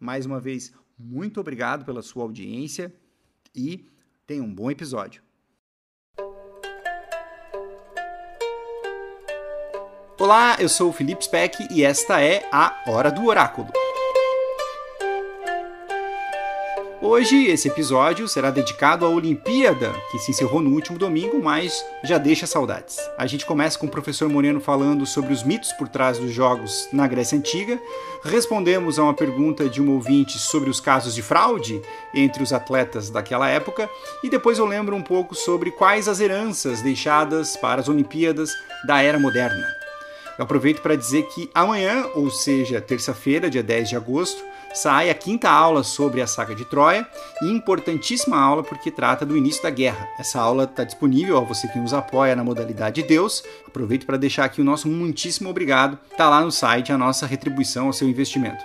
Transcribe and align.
Mais 0.00 0.26
uma 0.26 0.40
vez, 0.40 0.72
muito 0.98 1.40
obrigado 1.40 1.84
pela 1.84 2.02
sua 2.02 2.24
audiência 2.24 2.92
e 3.54 3.88
tenha 4.26 4.42
um 4.42 4.52
bom 4.52 4.70
episódio. 4.70 5.22
Olá, 10.18 10.56
eu 10.58 10.68
sou 10.68 10.90
o 10.90 10.92
Felipe 10.92 11.24
Speck 11.24 11.68
e 11.70 11.84
esta 11.84 12.20
é 12.20 12.48
a 12.50 12.82
Hora 12.88 13.10
do 13.10 13.24
Oráculo. 13.24 13.68
Hoje, 17.00 17.46
esse 17.46 17.68
episódio 17.68 18.26
será 18.26 18.50
dedicado 18.50 19.06
à 19.06 19.08
Olimpíada, 19.08 19.94
que 20.10 20.18
se 20.18 20.32
encerrou 20.32 20.60
no 20.60 20.70
último 20.70 20.98
domingo, 20.98 21.40
mas 21.40 21.84
já 22.02 22.18
deixa 22.18 22.44
saudades. 22.44 22.98
A 23.16 23.24
gente 23.24 23.46
começa 23.46 23.78
com 23.78 23.86
o 23.86 23.90
professor 23.90 24.28
Moreno 24.28 24.60
falando 24.60 25.06
sobre 25.06 25.32
os 25.32 25.44
mitos 25.44 25.72
por 25.74 25.86
trás 25.86 26.18
dos 26.18 26.32
jogos 26.32 26.88
na 26.92 27.06
Grécia 27.06 27.38
Antiga. 27.38 27.80
Respondemos 28.24 28.98
a 28.98 29.04
uma 29.04 29.14
pergunta 29.14 29.68
de 29.68 29.80
um 29.80 29.92
ouvinte 29.92 30.40
sobre 30.40 30.68
os 30.68 30.80
casos 30.80 31.14
de 31.14 31.22
fraude 31.22 31.80
entre 32.12 32.42
os 32.42 32.52
atletas 32.52 33.10
daquela 33.10 33.48
época. 33.48 33.88
E 34.24 34.28
depois 34.28 34.58
eu 34.58 34.66
lembro 34.66 34.96
um 34.96 35.02
pouco 35.02 35.36
sobre 35.36 35.70
quais 35.70 36.08
as 36.08 36.18
heranças 36.18 36.82
deixadas 36.82 37.56
para 37.56 37.80
as 37.80 37.88
Olimpíadas 37.88 38.50
da 38.88 39.00
era 39.00 39.20
moderna. 39.20 39.68
Eu 40.36 40.44
aproveito 40.44 40.80
para 40.82 40.96
dizer 40.96 41.24
que 41.28 41.48
amanhã, 41.54 42.06
ou 42.16 42.28
seja, 42.28 42.80
terça-feira, 42.80 43.48
dia 43.48 43.62
10 43.62 43.88
de 43.88 43.96
agosto, 43.96 44.42
sai 44.82 45.10
a 45.10 45.14
quinta 45.14 45.50
aula 45.50 45.82
sobre 45.82 46.22
a 46.22 46.26
saga 46.26 46.54
de 46.54 46.64
Troia 46.64 47.06
e 47.42 47.46
importantíssima 47.46 48.38
aula 48.38 48.62
porque 48.62 48.92
trata 48.92 49.26
do 49.26 49.36
início 49.36 49.60
da 49.62 49.70
guerra. 49.70 50.08
Essa 50.18 50.40
aula 50.40 50.64
está 50.64 50.84
disponível 50.84 51.36
a 51.36 51.40
você 51.40 51.66
que 51.66 51.78
nos 51.78 51.92
apoia 51.92 52.36
na 52.36 52.44
modalidade 52.44 53.02
Deus. 53.02 53.42
Aproveito 53.66 54.06
para 54.06 54.16
deixar 54.16 54.44
aqui 54.44 54.60
o 54.60 54.64
nosso 54.64 54.86
muitíssimo 54.86 55.50
obrigado. 55.50 55.98
Está 56.10 56.28
lá 56.28 56.40
no 56.40 56.52
site 56.52 56.92
a 56.92 56.98
nossa 56.98 57.26
retribuição 57.26 57.86
ao 57.86 57.92
seu 57.92 58.08
investimento. 58.08 58.62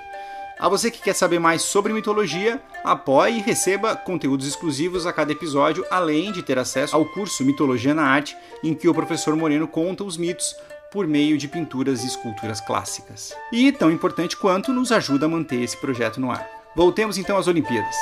A 0.59 0.69
você 0.69 0.91
que 0.91 1.01
quer 1.01 1.13
saber 1.13 1.39
mais 1.39 1.63
sobre 1.63 1.91
mitologia, 1.91 2.61
apoie 2.83 3.37
e 3.37 3.41
receba 3.41 3.95
conteúdos 3.95 4.47
exclusivos 4.47 5.07
a 5.07 5.11
cada 5.11 5.31
episódio, 5.31 5.83
além 5.89 6.31
de 6.31 6.43
ter 6.43 6.59
acesso 6.59 6.95
ao 6.95 7.05
curso 7.05 7.43
Mitologia 7.43 7.93
na 7.93 8.03
Arte, 8.03 8.37
em 8.63 8.75
que 8.75 8.87
o 8.87 8.93
professor 8.93 9.35
Moreno 9.35 9.67
conta 9.67 10.03
os 10.03 10.15
mitos 10.15 10.55
por 10.93 11.07
meio 11.07 11.39
de 11.39 11.47
pinturas 11.47 12.03
e 12.03 12.07
esculturas 12.07 12.61
clássicas. 12.61 13.33
E, 13.51 13.71
tão 13.71 13.89
importante 13.89 14.37
quanto, 14.37 14.71
nos 14.71 14.91
ajuda 14.91 15.25
a 15.25 15.29
manter 15.29 15.59
esse 15.59 15.75
projeto 15.75 16.21
no 16.21 16.29
ar. 16.29 16.47
Voltemos 16.75 17.17
então 17.17 17.35
às 17.35 17.47
Olimpíadas. 17.47 17.95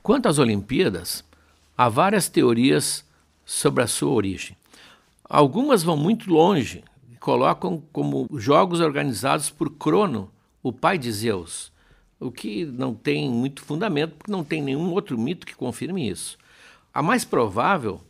Quanto 0.00 0.28
às 0.28 0.38
Olimpíadas, 0.38 1.24
há 1.76 1.88
várias 1.88 2.28
teorias 2.28 3.04
sobre 3.44 3.82
a 3.82 3.88
sua 3.88 4.12
origem. 4.12 4.56
Algumas 5.28 5.82
vão 5.82 5.96
muito 5.96 6.30
longe 6.30 6.84
e 7.12 7.16
colocam 7.16 7.82
como 7.92 8.28
jogos 8.34 8.78
organizados 8.78 9.50
por 9.50 9.70
Crono, 9.70 10.30
o 10.62 10.72
pai 10.72 10.98
de 10.98 11.10
Zeus, 11.10 11.72
o 12.20 12.30
que 12.30 12.64
não 12.64 12.94
tem 12.94 13.28
muito 13.28 13.60
fundamento, 13.60 14.14
porque 14.18 14.30
não 14.30 14.44
tem 14.44 14.62
nenhum 14.62 14.92
outro 14.92 15.18
mito 15.18 15.44
que 15.44 15.56
confirme 15.56 16.08
isso. 16.08 16.38
A 16.94 17.02
mais 17.02 17.24
provável 17.24 18.00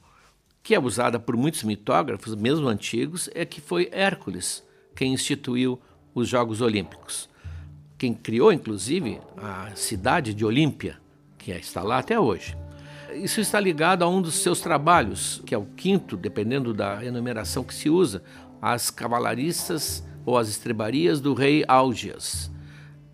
que 0.66 0.74
é 0.74 0.80
usada 0.80 1.20
por 1.20 1.36
muitos 1.36 1.62
mitógrafos, 1.62 2.34
mesmo 2.34 2.66
antigos, 2.66 3.30
é 3.32 3.44
que 3.44 3.60
foi 3.60 3.88
Hércules 3.92 4.64
quem 4.96 5.12
instituiu 5.14 5.80
os 6.12 6.28
Jogos 6.28 6.60
Olímpicos. 6.60 7.28
Quem 7.96 8.12
criou, 8.12 8.52
inclusive, 8.52 9.20
a 9.36 9.70
cidade 9.76 10.34
de 10.34 10.44
Olímpia, 10.44 10.98
que 11.38 11.52
está 11.52 11.84
lá 11.84 11.98
até 11.98 12.18
hoje. 12.18 12.58
Isso 13.14 13.40
está 13.40 13.60
ligado 13.60 14.02
a 14.02 14.08
um 14.08 14.20
dos 14.20 14.34
seus 14.42 14.60
trabalhos, 14.60 15.40
que 15.46 15.54
é 15.54 15.58
o 15.58 15.66
quinto, 15.66 16.16
dependendo 16.16 16.74
da 16.74 17.04
enumeração 17.04 17.62
que 17.62 17.72
se 17.72 17.88
usa, 17.88 18.20
as 18.60 18.90
cavalariças 18.90 20.04
ou 20.24 20.36
as 20.36 20.48
estrebarias 20.48 21.20
do 21.20 21.32
rei 21.32 21.64
Augeas. 21.68 22.50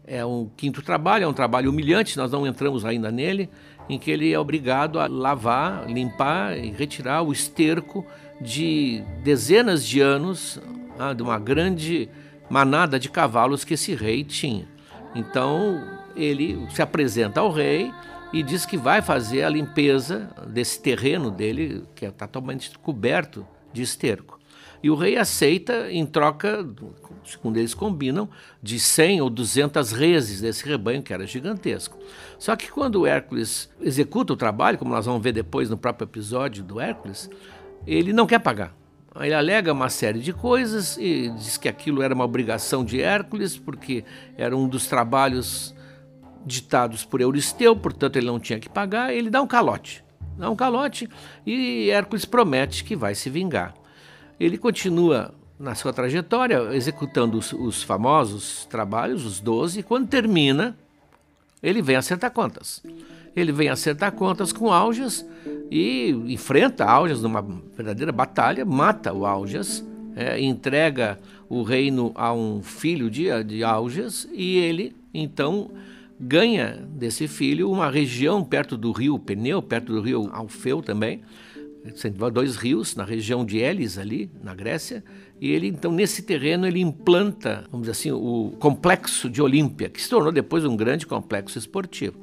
É 0.07 0.25
um 0.25 0.51
quinto 0.57 0.83
trabalho, 0.83 1.25
é 1.25 1.29
um 1.29 1.33
trabalho 1.33 1.71
humilhante, 1.71 2.17
nós 2.17 2.31
não 2.31 2.47
entramos 2.47 2.85
ainda 2.85 3.11
nele, 3.11 3.49
em 3.89 3.99
que 3.99 4.11
ele 4.11 4.33
é 4.33 4.39
obrigado 4.39 4.99
a 4.99 5.07
lavar, 5.07 5.89
limpar 5.89 6.59
e 6.59 6.71
retirar 6.71 7.23
o 7.23 7.33
esterco 7.33 8.05
de 8.41 9.03
dezenas 9.23 9.85
de 9.85 10.01
anos 10.01 10.61
ah, 10.99 11.13
de 11.13 11.23
uma 11.23 11.39
grande 11.39 12.09
manada 12.51 12.99
de 12.99 13.09
cavalos 13.09 13.65
que 13.65 13.75
esse 13.75 13.95
rei 13.95 14.25
tinha. 14.25 14.67
Então 15.15 15.83
ele 16.17 16.67
se 16.71 16.83
apresenta 16.83 17.41
ao 17.41 17.51
rei 17.51 17.93
e 18.33 18.43
diz 18.43 18.65
que 18.65 18.77
vai 18.77 19.03
fazer 19.03 19.45
a 19.45 19.49
limpeza 19.49 20.31
desse 20.49 20.81
terreno 20.81 21.31
dele, 21.31 21.85
que 21.95 22.07
está 22.07 22.27
totalmente 22.27 22.77
coberto 22.79 23.47
de 23.73 23.83
esterco. 23.83 24.39
E 24.83 24.91
o 24.91 24.95
rei 24.95 25.17
aceita 25.17 25.91
em 25.93 26.05
troca, 26.05 26.67
segundo 27.25 27.57
eles 27.57 27.73
combinam, 27.73 28.29
de 28.61 28.81
100 28.81 29.21
ou 29.21 29.31
200 29.31 29.93
reses 29.93 30.41
desse 30.41 30.67
rebanho, 30.67 31.03
que 31.03 31.13
era 31.13 31.27
gigantesco. 31.27 31.97
Só 32.39 32.57
que 32.57 32.71
quando 32.71 33.07
Hércules 33.07 33.71
executa 33.81 34.33
o 34.33 34.37
trabalho, 34.37 34.79
como 34.79 34.93
nós 34.93 35.07
vamos 35.07 35.23
ver 35.23 35.33
depois 35.33 35.71
no 35.71 35.77
próprio 35.79 36.07
episódio 36.07 36.65
do 36.65 36.81
Hércules, 36.81 37.31
ele 37.87 38.13
não 38.13 38.27
quer 38.27 38.41
pagar. 38.41 38.75
Ele 39.21 39.35
alega 39.35 39.73
uma 39.73 39.91
série 39.91 40.21
de 40.21 40.33
coisas 40.33 40.97
e 40.97 41.29
diz 41.31 41.57
que 41.59 41.69
aquilo 41.69 42.03
era 42.03 42.15
uma 42.15 42.25
obrigação 42.25 42.85
de 42.85 43.01
Hércules, 43.01 43.59
porque 43.59 44.05
era 44.37 44.57
um 44.57 44.67
dos 44.67 44.87
trabalhos 44.87 45.75
ditados 46.45 47.05
por 47.05 47.21
Euristeu, 47.21 47.77
portanto 47.77 48.17
ele 48.17 48.27
não 48.27 48.41
tinha 48.41 48.59
que 48.59 48.69
pagar. 48.69 49.15
Ele 49.15 49.31
dá 49.31 49.41
um 49.43 49.47
calote. 49.47 50.03
Dá 50.37 50.51
um 50.51 50.57
calote 50.57 51.09
e 51.47 51.91
Hércules 51.91 52.25
promete 52.25 52.85
que 52.85 52.97
vai 52.97 53.15
se 53.15 53.29
vingar. 53.29 53.75
Ele 54.45 54.59
continua 54.59 55.33
na 55.57 55.77
sua 55.77 55.93
trajetória 55.93 56.75
executando 56.75 57.39
os, 57.39 57.53
os 57.53 57.85
famosos 57.85 58.67
trabalhos, 58.67 59.25
os 59.25 59.39
12, 59.39 59.79
e 59.79 59.83
quando 59.85 60.09
termina, 60.09 60.77
ele 61.63 61.81
vem 61.81 61.95
acertar 61.95 62.33
contas. 62.33 62.83
Ele 63.37 63.53
vem 63.53 63.69
acertar 63.69 64.11
contas 64.11 64.53
com 64.53 64.73
Aljas 64.73 65.25
e 65.71 66.11
enfrenta 66.27 66.85
Augeas 66.85 67.23
numa 67.23 67.41
verdadeira 67.41 68.11
batalha, 68.11 68.65
mata 68.65 69.13
o 69.13 69.25
Augeas, 69.25 69.85
é, 70.17 70.41
entrega 70.41 71.21
o 71.49 71.63
reino 71.63 72.11
a 72.17 72.33
um 72.33 72.65
filho 72.65 73.09
de, 73.09 73.45
de 73.45 73.63
Augeas 73.63 74.29
e 74.33 74.59
ele 74.59 74.97
então 75.15 75.71
ganha 76.19 76.85
desse 76.91 77.29
filho 77.29 77.71
uma 77.71 77.89
região 77.89 78.43
perto 78.43 78.77
do 78.77 78.91
rio 78.91 79.19
Peneu, 79.21 79.63
perto 79.63 79.93
do 79.93 80.01
rio 80.01 80.29
Alfeu 80.33 80.83
também, 80.83 81.23
dois 82.33 82.57
rios 82.57 82.95
na 82.95 83.05
região 83.05 83.45
de 83.45 83.59
Elis 83.59 83.99
ali 83.99 84.31
na 84.43 84.55
Grécia 84.55 85.03
e 85.41 85.51
ele 85.51 85.67
então 85.67 85.91
nesse 85.91 86.23
terreno 86.23 86.67
ele 86.67 86.81
implanta 86.81 87.65
vamos 87.71 87.87
dizer 87.87 87.93
assim 87.93 88.13
o 88.13 88.55
complexo 88.61 89.29
de 89.29 89.43
Olímpia 89.43 89.89
que 89.89 90.01
se 90.01 90.09
tornou 90.09 90.31
depois 90.31 90.65
um 90.65 90.77
grande 90.77 91.07
complexo 91.07 91.59
esportivo. 91.59 92.17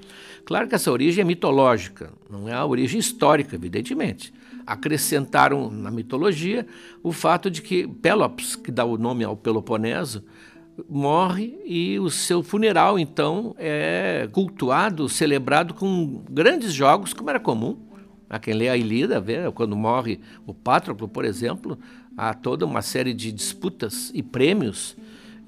Claro 0.45 0.67
que 0.67 0.75
essa 0.75 0.91
origem 0.91 1.21
é 1.21 1.25
mitológica 1.25 2.13
não 2.29 2.47
é 2.47 2.53
a 2.53 2.65
origem 2.65 2.99
histórica 2.99 3.55
evidentemente. 3.55 4.33
Acrescentaram 4.65 5.69
na 5.69 5.91
mitologia 5.91 6.65
o 7.03 7.11
fato 7.11 7.51
de 7.51 7.61
que 7.61 7.87
Pelops 7.87 8.55
que 8.55 8.71
dá 8.71 8.85
o 8.85 8.97
nome 8.97 9.25
ao 9.25 9.35
Peloponeso 9.35 10.23
morre 10.87 11.59
e 11.65 11.99
o 11.99 12.09
seu 12.09 12.41
funeral 12.41 12.97
então 12.97 13.53
é 13.57 14.29
cultuado 14.31 15.09
celebrado 15.09 15.73
com 15.73 16.23
grandes 16.29 16.71
jogos 16.73 17.13
como 17.13 17.29
era 17.29 17.39
comum 17.39 17.88
a 18.29 18.37
quem 18.39 18.53
lê 18.53 18.69
a 18.69 18.77
Ilíada, 18.77 19.19
vê, 19.19 19.51
quando 19.53 19.75
morre 19.75 20.19
o 20.45 20.53
Pátroclo, 20.53 21.07
por 21.07 21.25
exemplo, 21.25 21.77
há 22.15 22.33
toda 22.33 22.65
uma 22.65 22.81
série 22.81 23.13
de 23.13 23.31
disputas 23.31 24.11
e 24.13 24.21
prêmios. 24.21 24.95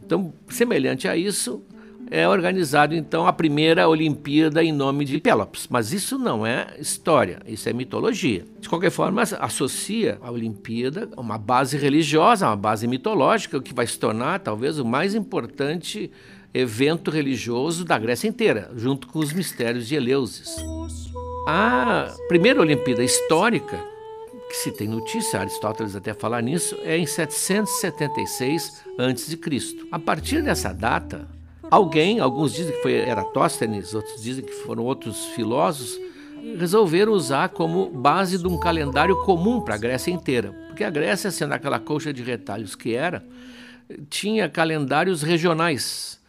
Então, 0.04 0.34
semelhante 0.50 1.08
a 1.08 1.16
isso, 1.16 1.64
é 2.10 2.28
organizado 2.28 2.94
então 2.94 3.26
a 3.26 3.32
primeira 3.32 3.88
Olimpíada 3.88 4.62
em 4.62 4.74
nome 4.74 5.06
de 5.06 5.18
Pelops. 5.20 5.68
Mas 5.70 5.94
isso 5.94 6.20
não 6.20 6.46
é 6.46 6.76
história, 6.78 7.40
isso 7.48 7.70
é 7.70 7.74
mitologia. 7.74 8.46
De 8.60 8.68
qualquer 8.68 8.92
forma, 8.92 9.22
associa 9.22 10.18
a 10.22 10.30
Olimpíada 10.30 11.08
a 11.16 11.22
uma 11.22 11.38
base 11.38 11.78
religiosa, 11.78 12.48
uma 12.48 12.58
base 12.58 12.86
mitológica, 12.88 13.58
o 13.58 13.62
que 13.62 13.74
vai 13.74 13.88
se 13.88 13.98
tornar 13.98 14.40
talvez 14.40 14.78
o 14.78 14.86
mais 14.86 15.16
importante 15.16 16.12
evento 16.54 17.10
religioso 17.10 17.86
da 17.86 17.98
Grécia 17.98 18.28
inteira, 18.28 18.70
junto 18.76 19.08
com 19.08 19.20
os 19.20 19.32
mistérios 19.32 19.88
de 19.88 19.96
Eleusis. 19.96 20.58
A 21.48 22.14
primeira 22.28 22.62
Olimpíada 22.62 23.04
histórica, 23.04 23.84
que 24.48 24.56
se 24.56 24.72
tem 24.72 24.88
notícia, 24.88 25.40
Aristóteles 25.40 25.96
até 25.96 26.14
falar 26.14 26.42
nisso, 26.42 26.78
é 26.84 26.96
em 26.96 27.08
776 27.08 28.84
a.C. 28.98 29.88
A 29.92 29.98
partir 29.98 30.44
dessa 30.44 30.72
data, 30.72 31.28
alguém, 31.70 32.20
alguns 32.20 32.54
dizem 32.54 32.76
que 32.76 32.82
foi 32.84 32.94
Eratóstenes, 32.94 33.96
outros 33.96 34.22
dizem 34.22 34.46
que 34.46 34.54
foram 34.54 34.84
outros 34.84 35.26
filósofos, 35.28 36.00
resolveram 36.60 37.12
usar 37.12 37.50
como 37.50 37.90
base 37.90 38.38
de 38.38 38.48
um 38.48 38.60
calendário 38.60 39.24
comum 39.24 39.62
para 39.62 39.76
a 39.76 39.80
Grécia 39.80 40.12
inteira. 40.12 40.52
Porque 40.68 40.84
a 40.84 40.92
Grécia, 40.92 41.32
sendo 41.32 41.54
aquela 41.54 41.80
coxa 41.80 42.14
de 42.14 42.22
retalhos 42.22 42.76
que 42.76 42.94
era, 42.94 43.26
tinha 44.12 44.48
calendários 44.48 45.24
regionais. 45.24 46.20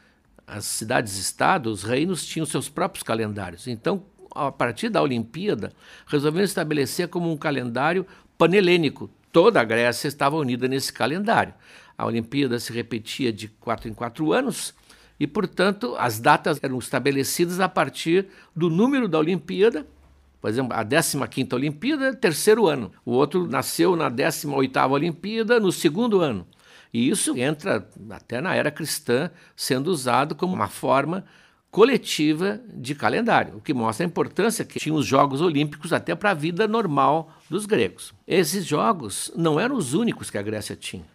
As 0.46 0.64
cidades-estados, 0.64 1.82
os 1.82 1.88
reinos 1.88 2.24
tinham 2.24 2.46
seus 2.46 2.68
próprios 2.68 3.02
calendários. 3.02 3.66
Então, 3.68 4.02
a 4.34 4.50
partir 4.50 4.88
da 4.88 5.02
Olimpíada, 5.02 5.72
resolveram 6.06 6.44
estabelecer 6.44 7.08
como 7.08 7.30
um 7.30 7.36
calendário 7.36 8.06
panelênico. 8.36 9.10
Toda 9.30 9.60
a 9.60 9.64
Grécia 9.64 10.08
estava 10.08 10.36
unida 10.36 10.68
nesse 10.68 10.92
calendário. 10.92 11.54
A 11.96 12.06
Olimpíada 12.06 12.58
se 12.58 12.72
repetia 12.72 13.32
de 13.32 13.48
quatro 13.48 13.88
em 13.88 13.94
quatro 13.94 14.32
anos 14.32 14.74
e, 15.18 15.26
portanto, 15.26 15.94
as 15.98 16.18
datas 16.18 16.58
eram 16.62 16.78
estabelecidas 16.78 17.60
a 17.60 17.68
partir 17.68 18.26
do 18.54 18.68
número 18.68 19.08
da 19.08 19.18
Olimpíada. 19.18 19.86
Por 20.40 20.50
exemplo, 20.50 20.76
a 20.76 20.84
15ª 20.84 21.54
Olimpíada, 21.54 22.14
terceiro 22.14 22.66
ano. 22.66 22.90
O 23.04 23.12
outro 23.12 23.46
nasceu 23.46 23.94
na 23.94 24.10
18ª 24.10 24.90
Olimpíada, 24.90 25.60
no 25.60 25.70
segundo 25.70 26.20
ano. 26.20 26.46
E 26.92 27.08
isso 27.08 27.36
entra 27.38 27.88
até 28.10 28.40
na 28.40 28.54
era 28.54 28.70
cristã, 28.70 29.30
sendo 29.56 29.88
usado 29.88 30.34
como 30.34 30.52
uma 30.52 30.68
forma 30.68 31.24
coletiva 31.72 32.60
de 32.68 32.94
calendário, 32.94 33.56
o 33.56 33.60
que 33.60 33.72
mostra 33.72 34.04
a 34.04 34.06
importância 34.06 34.62
que 34.62 34.78
tinham 34.78 34.94
os 34.94 35.06
Jogos 35.06 35.40
Olímpicos 35.40 35.90
até 35.90 36.14
para 36.14 36.32
a 36.32 36.34
vida 36.34 36.68
normal 36.68 37.32
dos 37.48 37.64
gregos. 37.64 38.12
Esses 38.28 38.66
jogos 38.66 39.32
não 39.34 39.58
eram 39.58 39.74
os 39.74 39.94
únicos 39.94 40.30
que 40.30 40.36
a 40.36 40.42
Grécia 40.42 40.76
tinha. 40.76 41.06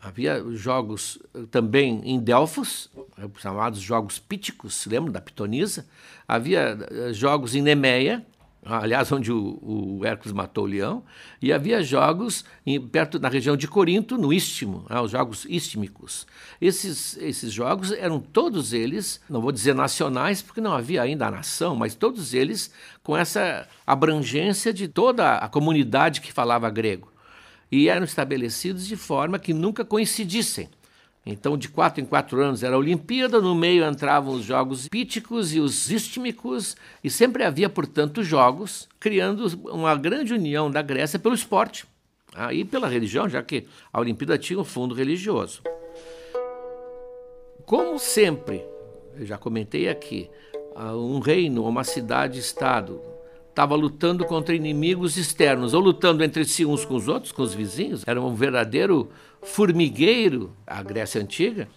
Havia 0.00 0.40
jogos 0.52 1.18
eh, 1.34 1.40
também 1.50 2.00
em 2.04 2.20
Delfos, 2.20 2.90
eh, 3.18 3.28
chamados 3.38 3.80
Jogos 3.80 4.20
Píticos, 4.20 4.86
lembra 4.86 5.12
da 5.12 5.20
Pitonisa? 5.20 5.84
Havia 6.28 6.78
eh, 6.90 7.12
jogos 7.12 7.54
em 7.56 7.62
Nemeia, 7.62 8.24
aliás, 8.64 9.10
onde 9.10 9.32
o, 9.32 9.58
o, 9.60 10.06
Hércules 10.06 10.32
matou 10.32 10.64
o 10.64 10.66
leão, 10.66 11.02
e 11.40 11.52
havia 11.52 11.82
jogos 11.82 12.44
em, 12.64 12.80
perto 12.80 13.18
na 13.18 13.28
região 13.28 13.56
de 13.56 13.66
Corinto, 13.66 14.16
no 14.16 14.32
Istmo, 14.32 14.86
né, 14.88 15.00
os 15.00 15.10
jogos 15.10 15.44
istmicos. 15.48 16.26
Esses, 16.60 17.16
esses 17.18 17.52
jogos 17.52 17.90
eram 17.90 18.20
todos 18.20 18.72
eles, 18.72 19.20
não 19.28 19.40
vou 19.40 19.50
dizer 19.50 19.74
nacionais, 19.74 20.40
porque 20.40 20.60
não 20.60 20.72
havia 20.72 21.02
ainda 21.02 21.26
a 21.26 21.30
nação, 21.30 21.74
mas 21.74 21.94
todos 21.94 22.34
eles 22.34 22.72
com 23.02 23.16
essa 23.16 23.66
abrangência 23.86 24.72
de 24.72 24.86
toda 24.86 25.36
a 25.36 25.48
comunidade 25.48 26.20
que 26.20 26.32
falava 26.32 26.70
grego. 26.70 27.12
E 27.70 27.88
eram 27.88 28.04
estabelecidos 28.04 28.86
de 28.86 28.96
forma 28.96 29.38
que 29.38 29.52
nunca 29.52 29.84
coincidissem. 29.84 30.68
Então, 31.24 31.56
de 31.56 31.68
quatro 31.68 32.00
em 32.00 32.04
quatro 32.04 32.40
anos 32.42 32.62
era 32.64 32.74
a 32.74 32.78
Olimpíada, 32.78 33.40
no 33.40 33.54
meio 33.54 33.84
entravam 33.84 34.34
os 34.34 34.44
Jogos 34.44 34.88
Píticos 34.88 35.54
e 35.54 35.60
os 35.60 35.90
Istmicos, 35.90 36.76
e 37.02 37.08
sempre 37.08 37.44
havia, 37.44 37.68
portanto, 37.68 38.24
jogos, 38.24 38.88
criando 38.98 39.46
uma 39.70 39.94
grande 39.94 40.34
união 40.34 40.70
da 40.70 40.82
Grécia 40.82 41.18
pelo 41.18 41.34
esporte 41.34 41.86
aí 42.34 42.64
pela 42.64 42.88
religião, 42.88 43.28
já 43.28 43.42
que 43.42 43.66
a 43.92 44.00
Olimpíada 44.00 44.38
tinha 44.38 44.58
um 44.58 44.64
fundo 44.64 44.94
religioso. 44.94 45.62
Como 47.64 47.98
sempre, 47.98 48.64
eu 49.16 49.24
já 49.26 49.38
comentei 49.38 49.88
aqui, 49.88 50.30
um 50.94 51.18
reino, 51.18 51.64
uma 51.66 51.84
cidade-estado 51.84 53.00
estava 53.48 53.74
lutando 53.74 54.24
contra 54.24 54.54
inimigos 54.54 55.18
externos, 55.18 55.74
ou 55.74 55.80
lutando 55.80 56.24
entre 56.24 56.44
si 56.44 56.64
uns 56.64 56.86
com 56.86 56.94
os 56.94 57.06
outros, 57.06 57.32
com 57.32 57.42
os 57.42 57.52
vizinhos, 57.52 58.02
era 58.06 58.20
um 58.20 58.34
verdadeiro 58.34 59.10
formigueiro, 59.42 60.54
a 60.66 60.82
Grécia 60.82 61.20
Antiga, 61.20 61.68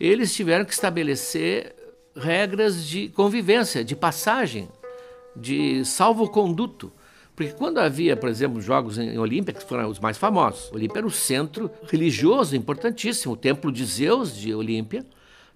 eles 0.00 0.34
tiveram 0.34 0.64
que 0.64 0.72
estabelecer 0.72 1.74
regras 2.16 2.84
de 2.86 3.08
convivência, 3.08 3.84
de 3.84 3.94
passagem, 3.94 4.68
de 5.36 5.84
salvo-conduto. 5.84 6.92
Porque 7.36 7.52
quando 7.52 7.78
havia, 7.78 8.16
por 8.16 8.28
exemplo, 8.28 8.60
jogos 8.60 8.98
em 8.98 9.16
Olímpia, 9.18 9.54
que 9.54 9.64
foram 9.64 9.88
os 9.88 9.98
mais 9.98 10.18
famosos, 10.18 10.70
Olímpia 10.72 10.98
era 10.98 11.06
o 11.06 11.10
centro 11.10 11.70
religioso 11.84 12.56
importantíssimo, 12.56 13.34
o 13.34 13.36
templo 13.36 13.70
de 13.70 13.84
Zeus 13.84 14.36
de 14.36 14.54
Olímpia, 14.54 15.06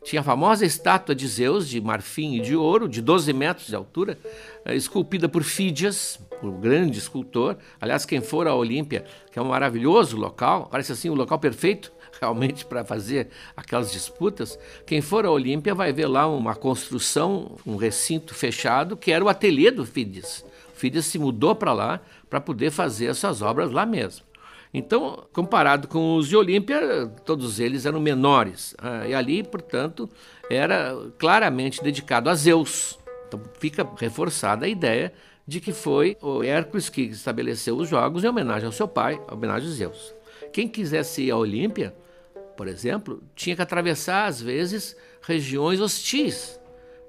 tinha 0.04 0.20
a 0.20 0.22
famosa 0.24 0.66
estátua 0.66 1.14
de 1.14 1.26
Zeus, 1.26 1.66
de 1.66 1.80
marfim 1.80 2.34
e 2.36 2.40
de 2.40 2.54
ouro, 2.54 2.86
de 2.86 3.00
12 3.00 3.32
metros 3.32 3.66
de 3.66 3.74
altura, 3.74 4.18
eh, 4.66 4.76
esculpida 4.76 5.30
por 5.30 5.42
Fídias, 5.42 6.20
um 6.42 6.60
grande 6.60 6.98
escultor. 6.98 7.56
Aliás, 7.80 8.04
quem 8.04 8.20
for 8.20 8.46
à 8.46 8.54
Olímpia, 8.54 9.06
que 9.32 9.38
é 9.38 9.42
um 9.42 9.46
maravilhoso 9.46 10.18
local, 10.18 10.68
parece 10.70 10.92
assim 10.92 11.08
o 11.08 11.14
local 11.14 11.38
perfeito 11.38 11.90
realmente 12.20 12.66
para 12.66 12.84
fazer 12.84 13.30
aquelas 13.56 13.90
disputas. 13.90 14.58
Quem 14.86 15.00
for 15.00 15.24
à 15.24 15.30
Olímpia 15.30 15.74
vai 15.74 15.90
ver 15.90 16.06
lá 16.06 16.28
uma 16.28 16.54
construção, 16.54 17.56
um 17.66 17.76
recinto 17.76 18.34
fechado, 18.34 18.98
que 18.98 19.10
era 19.10 19.24
o 19.24 19.28
ateliê 19.28 19.70
do 19.70 19.86
Fídias. 19.86 20.44
O 20.74 20.76
Fídias 20.76 21.06
se 21.06 21.18
mudou 21.18 21.54
para 21.54 21.72
lá 21.72 22.00
para 22.28 22.42
poder 22.42 22.70
fazer 22.70 23.06
essas 23.06 23.40
obras 23.40 23.70
lá 23.70 23.86
mesmo. 23.86 24.26
Então, 24.76 25.24
comparado 25.32 25.86
com 25.86 26.16
os 26.16 26.26
de 26.26 26.36
Olímpia, 26.36 27.06
todos 27.24 27.60
eles 27.60 27.86
eram 27.86 28.00
menores. 28.00 28.74
Ah, 28.76 29.06
e 29.06 29.14
ali, 29.14 29.44
portanto, 29.44 30.10
era 30.50 30.96
claramente 31.16 31.80
dedicado 31.80 32.28
a 32.28 32.34
Zeus. 32.34 32.98
Então, 33.28 33.40
fica 33.60 33.88
reforçada 33.96 34.66
a 34.66 34.68
ideia 34.68 35.12
de 35.46 35.60
que 35.60 35.72
foi 35.72 36.16
o 36.20 36.42
Hércules 36.42 36.88
que 36.88 37.02
estabeleceu 37.02 37.76
os 37.76 37.88
jogos 37.88 38.24
em 38.24 38.28
homenagem 38.28 38.66
ao 38.66 38.72
seu 38.72 38.88
pai, 38.88 39.14
em 39.14 39.32
homenagem 39.32 39.68
a 39.68 39.72
Zeus. 39.72 40.12
Quem 40.52 40.66
quisesse 40.66 41.22
ir 41.22 41.30
à 41.30 41.36
Olímpia, 41.36 41.94
por 42.56 42.66
exemplo, 42.66 43.22
tinha 43.36 43.54
que 43.54 43.62
atravessar, 43.62 44.26
às 44.26 44.40
vezes, 44.42 44.96
regiões 45.22 45.80
hostis. 45.80 46.58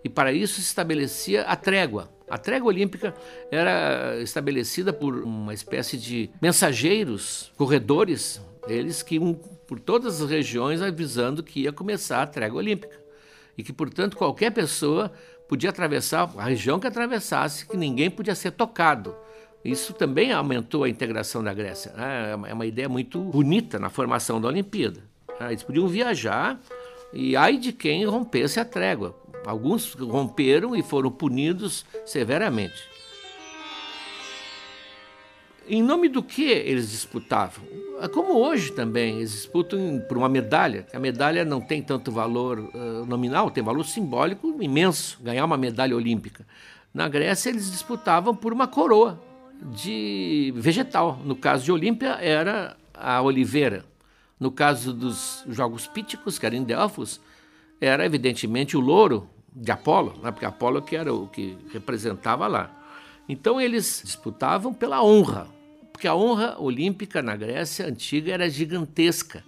E 0.04 0.10
para 0.10 0.32
isso 0.32 0.56
se 0.56 0.62
estabelecia 0.62 1.42
a 1.44 1.56
trégua. 1.56 2.15
A 2.30 2.38
trégua 2.38 2.70
olímpica 2.70 3.14
era 3.52 4.20
estabelecida 4.22 4.92
por 4.92 5.16
uma 5.24 5.54
espécie 5.54 5.98
de 5.98 6.30
mensageiros, 6.42 7.52
corredores, 7.56 8.42
eles 8.68 9.04
que 9.04 9.16
iam 9.16 9.34
por 9.68 9.80
todas 9.80 10.22
as 10.22 10.30
regiões 10.30 10.82
avisando 10.82 11.44
que 11.44 11.62
ia 11.62 11.72
começar 11.72 12.24
a 12.24 12.28
trégua 12.28 12.60
olímpica. 12.60 13.00
E 13.58 13.64
que, 13.64 13.72
portanto, 13.72 14.18
qualquer 14.18 14.52
pessoa 14.52 15.12
podia 15.48 15.70
atravessar 15.70 16.32
a 16.38 16.46
região 16.46 16.80
que 16.80 16.88
atravessasse, 16.88 17.68
que 17.68 17.78
ninguém 17.78 18.10
podia 18.10 18.36
ser 18.36 18.52
tocado. 18.52 19.16
Isso 19.64 19.94
também 19.94 20.32
aumentou 20.32 20.84
a 20.84 20.90
integração 20.90 21.44
da 21.44 21.54
Grécia. 21.54 21.92
Né? 21.94 22.32
É 22.50 22.54
uma 22.54 22.66
ideia 22.66 22.90
muito 22.90 23.20
bonita 23.20 23.80
na 23.80 23.90
formação 23.90 24.40
da 24.40 24.48
Olimpíada. 24.48 25.02
Ah, 25.40 25.52
eles 25.52 25.64
podiam 25.64 25.88
viajar 25.88 26.60
e 27.14 27.36
ai 27.36 27.58
de 27.58 27.72
quem 27.72 28.06
rompesse 28.06 28.60
a 28.60 28.66
trégua, 28.66 29.16
Alguns 29.46 29.94
romperam 29.94 30.76
e 30.76 30.82
foram 30.82 31.12
punidos 31.12 31.86
severamente. 32.06 32.96
Em 35.68 35.82
nome 35.82 36.10
do 36.10 36.22
que 36.22 36.44
eles 36.44 36.92
disputavam? 36.92 37.66
É 38.00 38.08
como 38.08 38.34
hoje 38.34 38.72
também, 38.72 39.18
eles 39.18 39.32
disputam 39.32 40.04
por 40.08 40.18
uma 40.18 40.30
medalha. 40.30 40.86
A 40.94 41.00
medalha 41.00 41.44
não 41.44 41.60
tem 41.60 41.82
tanto 41.82 42.12
valor 42.12 42.60
uh, 42.60 43.06
nominal, 43.08 43.50
tem 43.50 43.64
valor 43.64 43.84
simbólico 43.84 44.62
imenso, 44.62 45.20
ganhar 45.24 45.44
uma 45.44 45.58
medalha 45.58 45.96
olímpica. 45.96 46.46
Na 46.94 47.08
Grécia, 47.08 47.50
eles 47.50 47.72
disputavam 47.72 48.36
por 48.36 48.54
uma 48.54 48.68
coroa 48.68 49.20
de 49.62 50.54
vegetal. 50.56 51.20
No 51.26 51.36
caso 51.36 51.64
de 51.64 51.72
Olímpia, 51.72 52.18
era 52.22 52.78
a 52.94 53.22
oliveira. 53.22 53.86
No 54.40 54.52
caso 54.52 54.94
dos 54.94 55.44
Jogos 55.50 55.88
Píticos, 55.88 56.38
que 56.38 56.46
era 56.46 56.56
em 56.56 56.64
Delfos, 56.64 57.20
era 57.80 58.06
evidentemente 58.06 58.78
o 58.78 58.80
louro 58.80 59.30
de 59.56 59.72
Apolo, 59.72 60.20
né? 60.22 60.32
porque 60.32 60.46
Apolo 60.46 60.82
que 60.82 60.96
era 60.96 61.14
o 61.14 61.28
que 61.28 61.58
representava 61.72 62.46
lá. 62.48 62.70
Então 63.28 63.60
eles 63.60 64.02
disputavam 64.04 64.74
pela 64.74 65.02
honra, 65.02 65.48
porque 65.92 66.08
a 66.08 66.14
honra 66.14 66.56
olímpica 66.60 67.22
na 67.22 67.36
Grécia 67.36 67.88
antiga 67.88 68.34
era 68.34 68.50
gigantesca. 68.50 69.44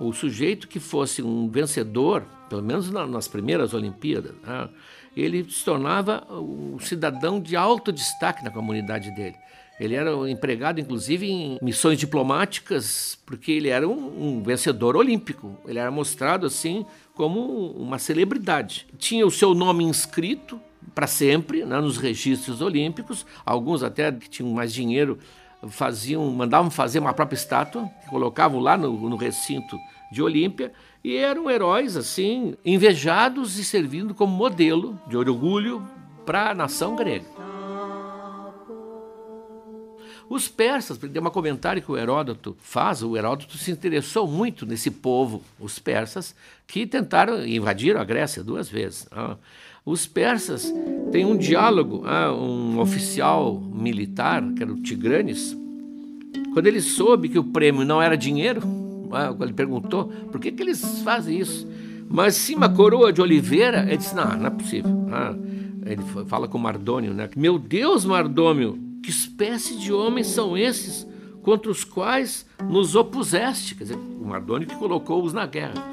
O 0.00 0.12
sujeito 0.12 0.66
que 0.66 0.80
fosse 0.80 1.22
um 1.22 1.48
vencedor, 1.48 2.24
pelo 2.48 2.62
menos 2.62 2.90
nas 2.90 3.28
primeiras 3.28 3.74
Olimpíadas, 3.74 4.32
né, 4.42 4.68
ele 5.16 5.48
se 5.48 5.64
tornava 5.64 6.26
um 6.30 6.78
cidadão 6.80 7.38
de 7.38 7.54
alto 7.54 7.92
destaque 7.92 8.42
na 8.42 8.50
comunidade 8.50 9.10
dele. 9.14 9.36
Ele 9.78 9.94
era 9.94 10.10
empregado, 10.30 10.80
inclusive, 10.80 11.28
em 11.28 11.58
missões 11.60 11.98
diplomáticas, 11.98 13.18
porque 13.26 13.52
ele 13.52 13.68
era 13.68 13.88
um, 13.88 14.38
um, 14.38 14.42
vencedor 14.42 14.96
olímpico. 14.96 15.56
Ele 15.66 15.78
era 15.78 15.90
mostrado 15.90 16.46
assim 16.46 16.86
como 17.14 17.72
uma 17.72 17.98
celebridade. 17.98 18.86
Tinha 18.98 19.26
o 19.26 19.30
seu 19.30 19.54
nome 19.54 19.84
inscrito 19.84 20.60
para 20.94 21.06
sempre 21.06 21.64
né, 21.64 21.80
nos 21.80 21.96
registros 21.96 22.60
olímpicos. 22.60 23.26
Alguns 23.44 23.82
até 23.82 24.10
que 24.10 24.28
tinham 24.28 24.50
mais 24.52 24.72
dinheiro 24.72 25.18
faziam, 25.68 26.28
mandavam 26.30 26.70
fazer 26.70 26.98
uma 26.98 27.12
própria 27.12 27.36
estátua, 27.36 27.88
colocavam 28.08 28.60
lá 28.60 28.76
no, 28.76 29.08
no 29.08 29.16
recinto 29.16 29.76
de 30.10 30.22
Olímpia, 30.22 30.72
e 31.02 31.16
eram 31.16 31.50
heróis 31.50 31.96
assim, 31.96 32.54
invejados 32.64 33.58
e 33.58 33.64
servindo 33.64 34.14
como 34.14 34.36
modelo 34.36 35.00
de 35.06 35.16
orgulho 35.16 35.82
para 36.26 36.50
a 36.50 36.54
nação 36.54 36.94
grega. 36.94 37.26
Os 40.32 40.48
persas, 40.48 40.96
tem 40.96 41.22
um 41.22 41.28
comentário 41.28 41.82
que 41.82 41.92
o 41.92 41.96
Heródoto 41.98 42.56
faz, 42.62 43.02
o 43.02 43.14
Heródoto 43.18 43.58
se 43.58 43.70
interessou 43.70 44.26
muito 44.26 44.64
nesse 44.64 44.90
povo, 44.90 45.42
os 45.60 45.78
persas, 45.78 46.34
que 46.66 46.86
tentaram, 46.86 47.46
invadiram 47.46 48.00
a 48.00 48.04
Grécia 48.04 48.42
duas 48.42 48.66
vezes. 48.66 49.06
Ah. 49.12 49.36
Os 49.84 50.06
persas 50.06 50.72
têm 51.10 51.26
um 51.26 51.36
diálogo, 51.36 52.04
ah, 52.06 52.32
um 52.32 52.78
oficial 52.78 53.60
militar, 53.60 54.42
que 54.54 54.62
era 54.62 54.72
o 54.72 54.80
Tigranes, 54.80 55.54
quando 56.54 56.66
ele 56.66 56.80
soube 56.80 57.28
que 57.28 57.38
o 57.38 57.44
prêmio 57.44 57.84
não 57.84 58.00
era 58.00 58.16
dinheiro, 58.16 58.62
ah, 59.12 59.36
ele 59.38 59.52
perguntou 59.52 60.06
por 60.32 60.40
que, 60.40 60.50
que 60.50 60.62
eles 60.62 61.02
fazem 61.02 61.40
isso. 61.40 61.68
Mas 62.08 62.36
sim 62.36 62.54
uma 62.54 62.70
coroa 62.70 63.12
de 63.12 63.20
oliveira, 63.20 63.82
ele 63.82 63.98
disse: 63.98 64.14
não, 64.14 64.34
não 64.34 64.46
é 64.46 64.50
possível. 64.50 64.90
Ele 65.84 66.02
fala 66.26 66.48
com 66.48 66.56
Mardônio, 66.56 67.12
né? 67.12 67.28
Meu 67.36 67.58
Deus, 67.58 68.06
Mardônio, 68.06 68.78
que 69.02 69.10
espécie 69.10 69.76
de 69.76 69.92
homens 69.92 70.28
são 70.28 70.56
esses 70.56 71.06
contra 71.42 71.70
os 71.70 71.84
quais 71.84 72.46
nos 72.62 72.94
opuseste? 72.94 73.74
Quer 73.74 73.84
dizer, 73.84 73.96
o 73.96 74.24
Mardônio 74.24 74.68
que 74.68 74.76
colocou-os 74.76 75.32
na 75.32 75.44
guerra. 75.46 75.92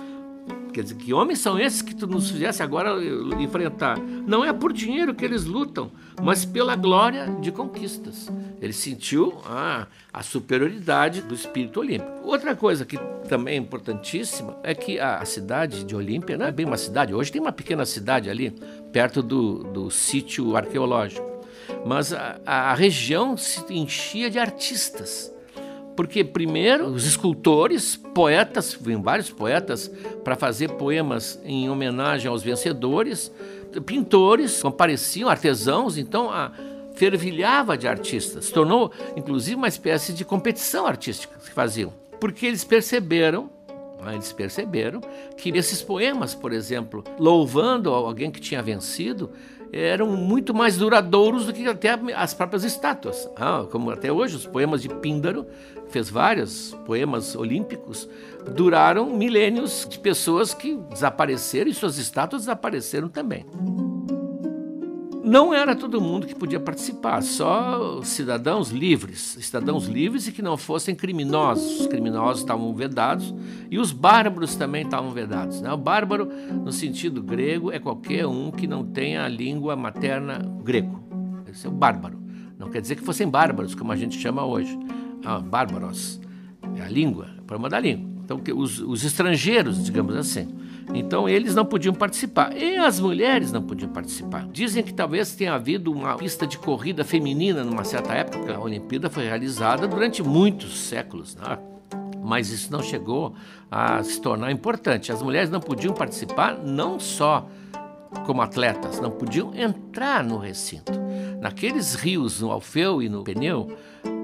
Quer 0.71 0.83
dizer, 0.83 0.95
que 0.95 1.13
homens 1.13 1.39
são 1.39 1.59
esses 1.59 1.81
que 1.81 1.95
tu 1.95 2.05
nos 2.05 2.29
fizesse 2.29 2.61
agora 2.61 2.91
enfrentar? 3.39 3.97
Não 3.97 4.45
é 4.45 4.53
por 4.53 4.71
dinheiro 4.71 5.15
que 5.15 5.25
eles 5.25 5.45
lutam, 5.45 5.91
mas 6.21 6.45
pela 6.45 6.75
glória 6.75 7.25
de 7.41 7.51
conquistas. 7.51 8.31
Ele 8.61 8.73
sentiu 8.73 9.41
ah, 9.45 9.87
a 10.13 10.21
superioridade 10.21 11.21
do 11.21 11.33
espírito 11.33 11.79
olímpico. 11.79 12.11
Outra 12.23 12.55
coisa 12.55 12.85
que 12.85 12.97
também 13.27 13.55
é 13.55 13.57
importantíssima 13.57 14.57
é 14.61 14.75
que 14.75 14.99
a, 14.99 15.25
cidade 15.25 15.83
de 15.83 15.95
Olímpia 15.95 16.37
não 16.37 16.45
é 16.45 16.51
bem 16.51 16.65
uma 16.65 16.77
cidade. 16.77 17.13
Hoje 17.13 17.31
tem 17.31 17.41
uma 17.41 17.51
pequena 17.51 17.85
cidade 17.85 18.29
ali, 18.29 18.51
perto 18.91 19.23
do, 19.23 19.63
do 19.63 19.89
sítio 19.89 20.55
arqueológico. 20.55 21.38
Mas 21.85 22.13
a, 22.13 22.39
a 22.45 22.73
região 22.73 23.37
se 23.37 23.63
enchia 23.73 24.29
de 24.29 24.37
artistas 24.37 25.33
porque, 25.99 26.23
primeiro, 26.23 26.85
os 26.87 27.05
escultores, 27.05 27.97
poetas, 27.97 28.73
vêm 28.73 29.01
vários 29.01 29.29
poetas 29.29 29.91
para 30.23 30.33
fazer 30.37 30.69
poemas 30.69 31.37
em 31.43 31.69
homenagem 31.69 32.29
aos 32.29 32.41
vencedores, 32.41 33.29
pintores 33.85 34.61
compareciam, 34.61 35.29
artesãos, 35.29 35.97
então 35.97 36.31
a, 36.31 36.53
fervilhava 36.95 37.77
de 37.77 37.85
artistas. 37.85 38.49
Tornou, 38.49 38.93
inclusive, 39.17 39.57
uma 39.57 39.67
espécie 39.67 40.13
de 40.13 40.23
competição 40.23 40.87
artística 40.87 41.37
que 41.37 41.51
faziam. 41.51 41.93
Porque 42.17 42.45
eles 42.45 42.63
perceberam 42.63 43.49
né, 44.01 44.13
eles 44.13 44.31
perceberam 44.31 45.01
que 45.35 45.49
esses 45.49 45.81
poemas, 45.81 46.33
por 46.33 46.53
exemplo, 46.53 47.03
louvando 47.19 47.89
alguém 47.93 48.31
que 48.31 48.39
tinha 48.39 48.61
vencido, 48.63 49.31
eram 49.71 50.07
muito 50.07 50.53
mais 50.53 50.77
duradouros 50.77 51.45
do 51.45 51.53
que 51.53 51.67
até 51.67 51.97
as 52.15 52.33
próprias 52.33 52.63
estátuas. 52.63 53.29
Ah, 53.35 53.65
como 53.69 53.91
até 53.91 54.11
hoje, 54.11 54.35
os 54.35 54.45
poemas 54.45 54.81
de 54.81 54.89
Píndaro, 54.89 55.45
fez 55.89 56.09
vários 56.09 56.75
poemas 56.85 57.35
olímpicos, 57.35 58.07
duraram 58.55 59.09
milênios 59.09 59.87
de 59.89 59.99
pessoas 59.99 60.53
que 60.53 60.75
desapareceram 60.91 61.69
e 61.69 61.73
suas 61.73 61.97
estátuas 61.97 62.43
desapareceram 62.43 63.09
também. 63.09 63.45
Não 65.29 65.53
era 65.53 65.75
todo 65.75 66.01
mundo 66.01 66.25
que 66.25 66.33
podia 66.33 66.59
participar, 66.59 67.21
só 67.21 68.01
cidadãos 68.01 68.71
livres, 68.71 69.37
cidadãos 69.39 69.85
livres 69.85 70.27
e 70.27 70.31
que 70.31 70.41
não 70.41 70.57
fossem 70.57 70.95
criminosos. 70.95 71.81
Os 71.81 71.85
criminosos 71.85 72.39
estavam 72.39 72.73
vedados 72.73 73.31
e 73.69 73.77
os 73.77 73.91
bárbaros 73.91 74.55
também 74.55 74.81
estavam 74.81 75.11
vedados. 75.11 75.61
Né? 75.61 75.71
O 75.71 75.77
bárbaro, 75.77 76.25
no 76.25 76.71
sentido 76.71 77.21
grego, 77.21 77.71
é 77.71 77.77
qualquer 77.77 78.25
um 78.25 78.49
que 78.49 78.65
não 78.65 78.83
tenha 78.83 79.23
a 79.23 79.27
língua 79.27 79.75
materna 79.75 80.39
grego. 80.63 80.99
Esse 81.47 81.67
é 81.67 81.69
o 81.69 81.73
bárbaro. 81.73 82.17
Não 82.57 82.71
quer 82.71 82.81
dizer 82.81 82.95
que 82.95 83.03
fossem 83.03 83.29
bárbaros, 83.29 83.75
como 83.75 83.91
a 83.91 83.95
gente 83.95 84.17
chama 84.17 84.43
hoje. 84.43 84.75
Ah, 85.23 85.39
bárbaros. 85.39 86.19
É 86.75 86.81
a 86.81 86.89
língua, 86.89 87.27
é 87.37 87.41
o 87.41 87.43
problema 87.43 87.69
da 87.69 87.79
língua. 87.79 88.08
Então, 88.29 88.57
os, 88.57 88.79
os 88.79 89.03
estrangeiros, 89.03 89.83
digamos 89.83 90.15
assim. 90.15 90.47
Então 90.93 91.27
eles 91.27 91.55
não 91.55 91.65
podiam 91.65 91.93
participar. 91.93 92.55
E 92.55 92.77
as 92.77 92.99
mulheres 92.99 93.51
não 93.51 93.61
podiam 93.61 93.91
participar. 93.91 94.47
Dizem 94.51 94.83
que 94.83 94.93
talvez 94.93 95.35
tenha 95.35 95.53
havido 95.53 95.91
uma 95.91 96.15
pista 96.15 96.45
de 96.45 96.57
corrida 96.57 97.03
feminina 97.03 97.63
numa 97.63 97.83
certa 97.83 98.13
época. 98.13 98.55
A 98.55 98.59
Olimpíada 98.59 99.09
foi 99.09 99.25
realizada 99.25 99.87
durante 99.87 100.21
muitos 100.21 100.77
séculos. 100.79 101.35
Né? 101.35 101.57
Mas 102.23 102.51
isso 102.51 102.71
não 102.71 102.83
chegou 102.83 103.35
a 103.69 104.03
se 104.03 104.21
tornar 104.21 104.51
importante. 104.51 105.11
As 105.11 105.21
mulheres 105.21 105.49
não 105.49 105.59
podiam 105.59 105.93
participar, 105.93 106.57
não 106.57 106.99
só 106.99 107.47
como 108.25 108.41
atletas, 108.41 108.99
não 108.99 109.11
podiam 109.11 109.53
entrar 109.55 110.23
no 110.23 110.37
recinto. 110.37 110.91
Naqueles 111.39 111.93
rios, 111.93 112.41
no 112.41 112.51
Alfeu 112.51 113.01
e 113.01 113.09
no 113.09 113.23
Pneu, 113.23 113.77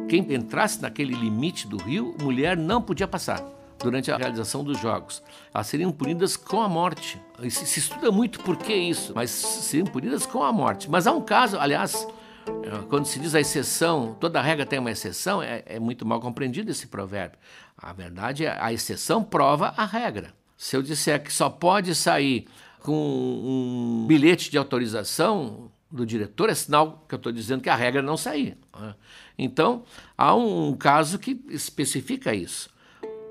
quem 0.10 0.26
entrasse 0.34 0.82
naquele 0.82 1.14
limite 1.14 1.68
do 1.68 1.78
rio, 1.78 2.16
mulher 2.20 2.58
não 2.58 2.82
podia 2.82 3.08
passar 3.08 3.55
durante 3.80 4.12
a 4.12 4.18
realização 4.18 4.64
dos 4.64 4.80
jogos. 4.80 5.22
Elas 5.54 5.68
seriam 5.68 5.92
punidas 5.92 6.36
com 6.38 6.62
a 6.62 6.70
morte. 6.70 7.22
Se, 7.50 7.66
se 7.66 7.80
estuda 7.80 8.12
muito 8.12 8.40
por 8.40 8.58
que 8.58 8.74
isso, 8.74 9.14
mas 9.16 9.30
seriam 9.30 9.88
punidas 9.88 10.26
com 10.26 10.44
a 10.44 10.52
morte. 10.52 10.90
Mas 10.90 11.08
há 11.08 11.12
um 11.12 11.22
caso, 11.22 11.58
aliás, 11.60 12.08
é, 12.48 12.88
quando 12.90 13.06
se 13.06 13.20
diz 13.20 13.36
a 13.36 13.40
exceção, 13.40 14.16
toda 14.20 14.42
regra 14.42 14.66
tem 14.66 14.80
uma 14.80 14.92
exceção, 14.92 15.42
é, 15.42 15.64
é 15.66 15.80
muito 15.80 16.06
mal 16.06 16.20
compreendido 16.20 16.72
esse 16.72 16.88
provérbio. 16.88 17.38
A 17.78 17.92
verdade 17.92 18.46
é 18.46 18.58
a 18.60 18.72
exceção 18.72 19.24
prova 19.24 19.74
a 19.76 19.86
regra. 19.86 20.34
Se 20.58 20.76
eu 20.76 20.82
disser 20.82 21.22
que 21.22 21.34
só 21.34 21.50
pode 21.50 21.94
sair 21.94 22.48
com 22.82 22.94
um 22.94 24.06
bilhete 24.08 24.50
de 24.50 24.58
autorização 24.58 25.72
do 25.92 26.06
diretor, 26.06 26.50
é 26.50 26.56
sinal 26.56 27.04
que 27.08 27.16
eu 27.16 27.18
estou 27.18 27.32
dizendo 27.32 27.62
que 27.62 27.70
a 27.70 27.76
regra 27.76 28.02
não 28.02 28.16
sair. 28.16 28.58
Né? 28.80 28.96
Então, 29.38 29.84
há 30.18 30.34
um 30.36 30.74
caso 30.76 31.20
que 31.20 31.42
especifica 31.50 32.34
isso. 32.34 32.70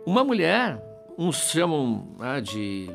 Uma 0.07 0.23
mulher, 0.23 0.83
uns 1.17 1.51
chamam 1.51 2.07
né, 2.19 2.41
de 2.41 2.91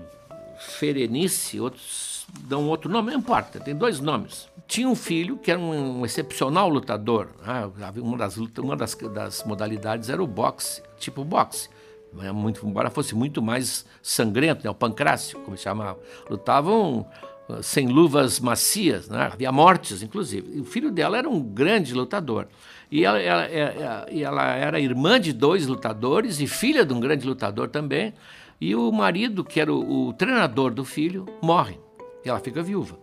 Ferenice, 0.59 1.59
outros 1.59 2.27
dão 2.41 2.67
outro 2.67 2.89
nome, 2.89 3.11
não 3.11 3.19
importa, 3.19 3.59
tem 3.59 3.75
dois 3.75 3.99
nomes. 3.99 4.47
Tinha 4.67 4.87
um 4.87 4.95
filho 4.95 5.37
que 5.37 5.49
era 5.49 5.59
um, 5.59 6.01
um 6.01 6.05
excepcional 6.05 6.69
lutador. 6.69 7.29
Né, 7.45 7.71
uma, 7.97 8.17
das, 8.17 8.37
uma 8.37 8.75
das, 8.75 8.95
das 8.95 9.43
modalidades 9.43 10.09
era 10.09 10.21
o 10.21 10.27
boxe, 10.27 10.83
tipo 10.99 11.23
boxe. 11.23 11.69
Né, 12.13 12.31
muito, 12.31 12.65
embora 12.67 12.89
fosse 12.89 13.15
muito 13.15 13.41
mais 13.41 13.85
sangrento, 14.01 14.63
né, 14.63 14.69
o 14.69 14.75
pancrácio, 14.75 15.39
como 15.39 15.57
se 15.57 15.63
chamava. 15.63 15.99
Lutavam 16.29 17.07
uh, 17.47 17.63
sem 17.63 17.87
luvas 17.87 18.39
macias, 18.39 19.09
né? 19.09 19.29
havia 19.31 19.51
mortes, 19.51 20.03
inclusive. 20.03 20.57
E 20.57 20.61
o 20.61 20.65
filho 20.65 20.91
dela 20.91 21.17
era 21.17 21.29
um 21.29 21.41
grande 21.41 21.93
lutador. 21.93 22.47
E 22.91 23.05
ela, 23.05 23.19
ela, 23.19 23.43
ela, 23.45 24.05
ela, 24.09 24.55
era 24.55 24.79
irmã 24.79 25.19
de 25.19 25.31
dois 25.31 25.67
lutadores 25.67 26.39
e 26.39 26.47
filha 26.47 26.83
de 26.83 26.93
um 26.93 26.99
grande 26.99 27.25
lutador 27.25 27.69
também. 27.69 28.13
E 28.59 28.75
o 28.75 28.91
marido, 28.91 29.43
que 29.43 29.59
era 29.59 29.71
o, 29.71 30.07
o 30.07 30.13
treinador 30.13 30.73
do 30.73 30.83
filho, 30.83 31.25
morre. 31.41 31.79
E 32.25 32.29
ela 32.29 32.39
fica 32.39 32.63
viúva. 32.63 32.97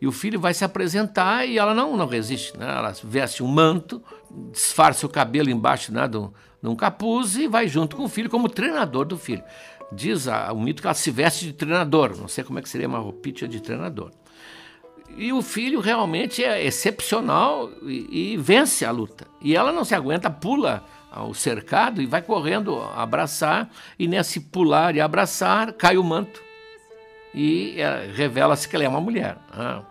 E 0.00 0.06
o 0.06 0.12
filho 0.12 0.38
vai 0.38 0.54
se 0.54 0.64
apresentar 0.64 1.46
e 1.46 1.58
ela 1.58 1.74
não, 1.74 1.96
não 1.96 2.06
resiste. 2.06 2.56
Né? 2.56 2.66
Ela 2.68 2.94
veste 3.02 3.42
um 3.42 3.48
manto, 3.48 4.02
disfarça 4.52 5.06
o 5.06 5.08
cabelo 5.08 5.50
embaixo 5.50 5.92
né, 5.92 6.06
de, 6.06 6.18
um, 6.18 6.30
de 6.62 6.68
um 6.68 6.76
capuz 6.76 7.36
e 7.36 7.48
vai 7.48 7.66
junto 7.66 7.96
com 7.96 8.04
o 8.04 8.08
filho 8.08 8.30
como 8.30 8.48
treinador 8.48 9.06
do 9.06 9.18
filho. 9.18 9.42
Diz 9.92 10.26
o 10.26 10.56
mito 10.56 10.82
que 10.82 10.86
ela 10.86 10.94
se 10.94 11.10
veste 11.10 11.46
de 11.46 11.52
treinador. 11.52 12.16
Não 12.16 12.28
sei 12.28 12.44
como 12.44 12.58
é 12.58 12.62
que 12.62 12.68
seria 12.68 12.88
uma 12.88 12.98
roupinha 12.98 13.48
de 13.48 13.60
treinador. 13.60 14.10
E 15.16 15.32
o 15.32 15.40
filho 15.40 15.80
realmente 15.80 16.44
é 16.44 16.64
excepcional 16.64 17.70
e, 17.82 18.32
e 18.32 18.36
vence 18.36 18.84
a 18.84 18.90
luta. 18.90 19.26
E 19.40 19.56
ela 19.56 19.72
não 19.72 19.84
se 19.84 19.94
aguenta, 19.94 20.30
pula 20.30 20.84
ao 21.10 21.32
cercado 21.32 22.02
e 22.02 22.06
vai 22.06 22.20
correndo 22.20 22.80
abraçar. 22.94 23.70
E 23.98 24.06
nesse 24.06 24.40
pular 24.40 24.94
e 24.94 25.00
abraçar, 25.00 25.72
cai 25.72 25.96
o 25.96 26.04
manto 26.04 26.46
e 27.36 27.78
é, 27.78 28.10
revela-se 28.14 28.66
que 28.66 28.74
ela 28.74 28.86
é 28.86 28.88
uma 28.88 29.00
mulher. 29.00 29.36
Né? 29.54 29.82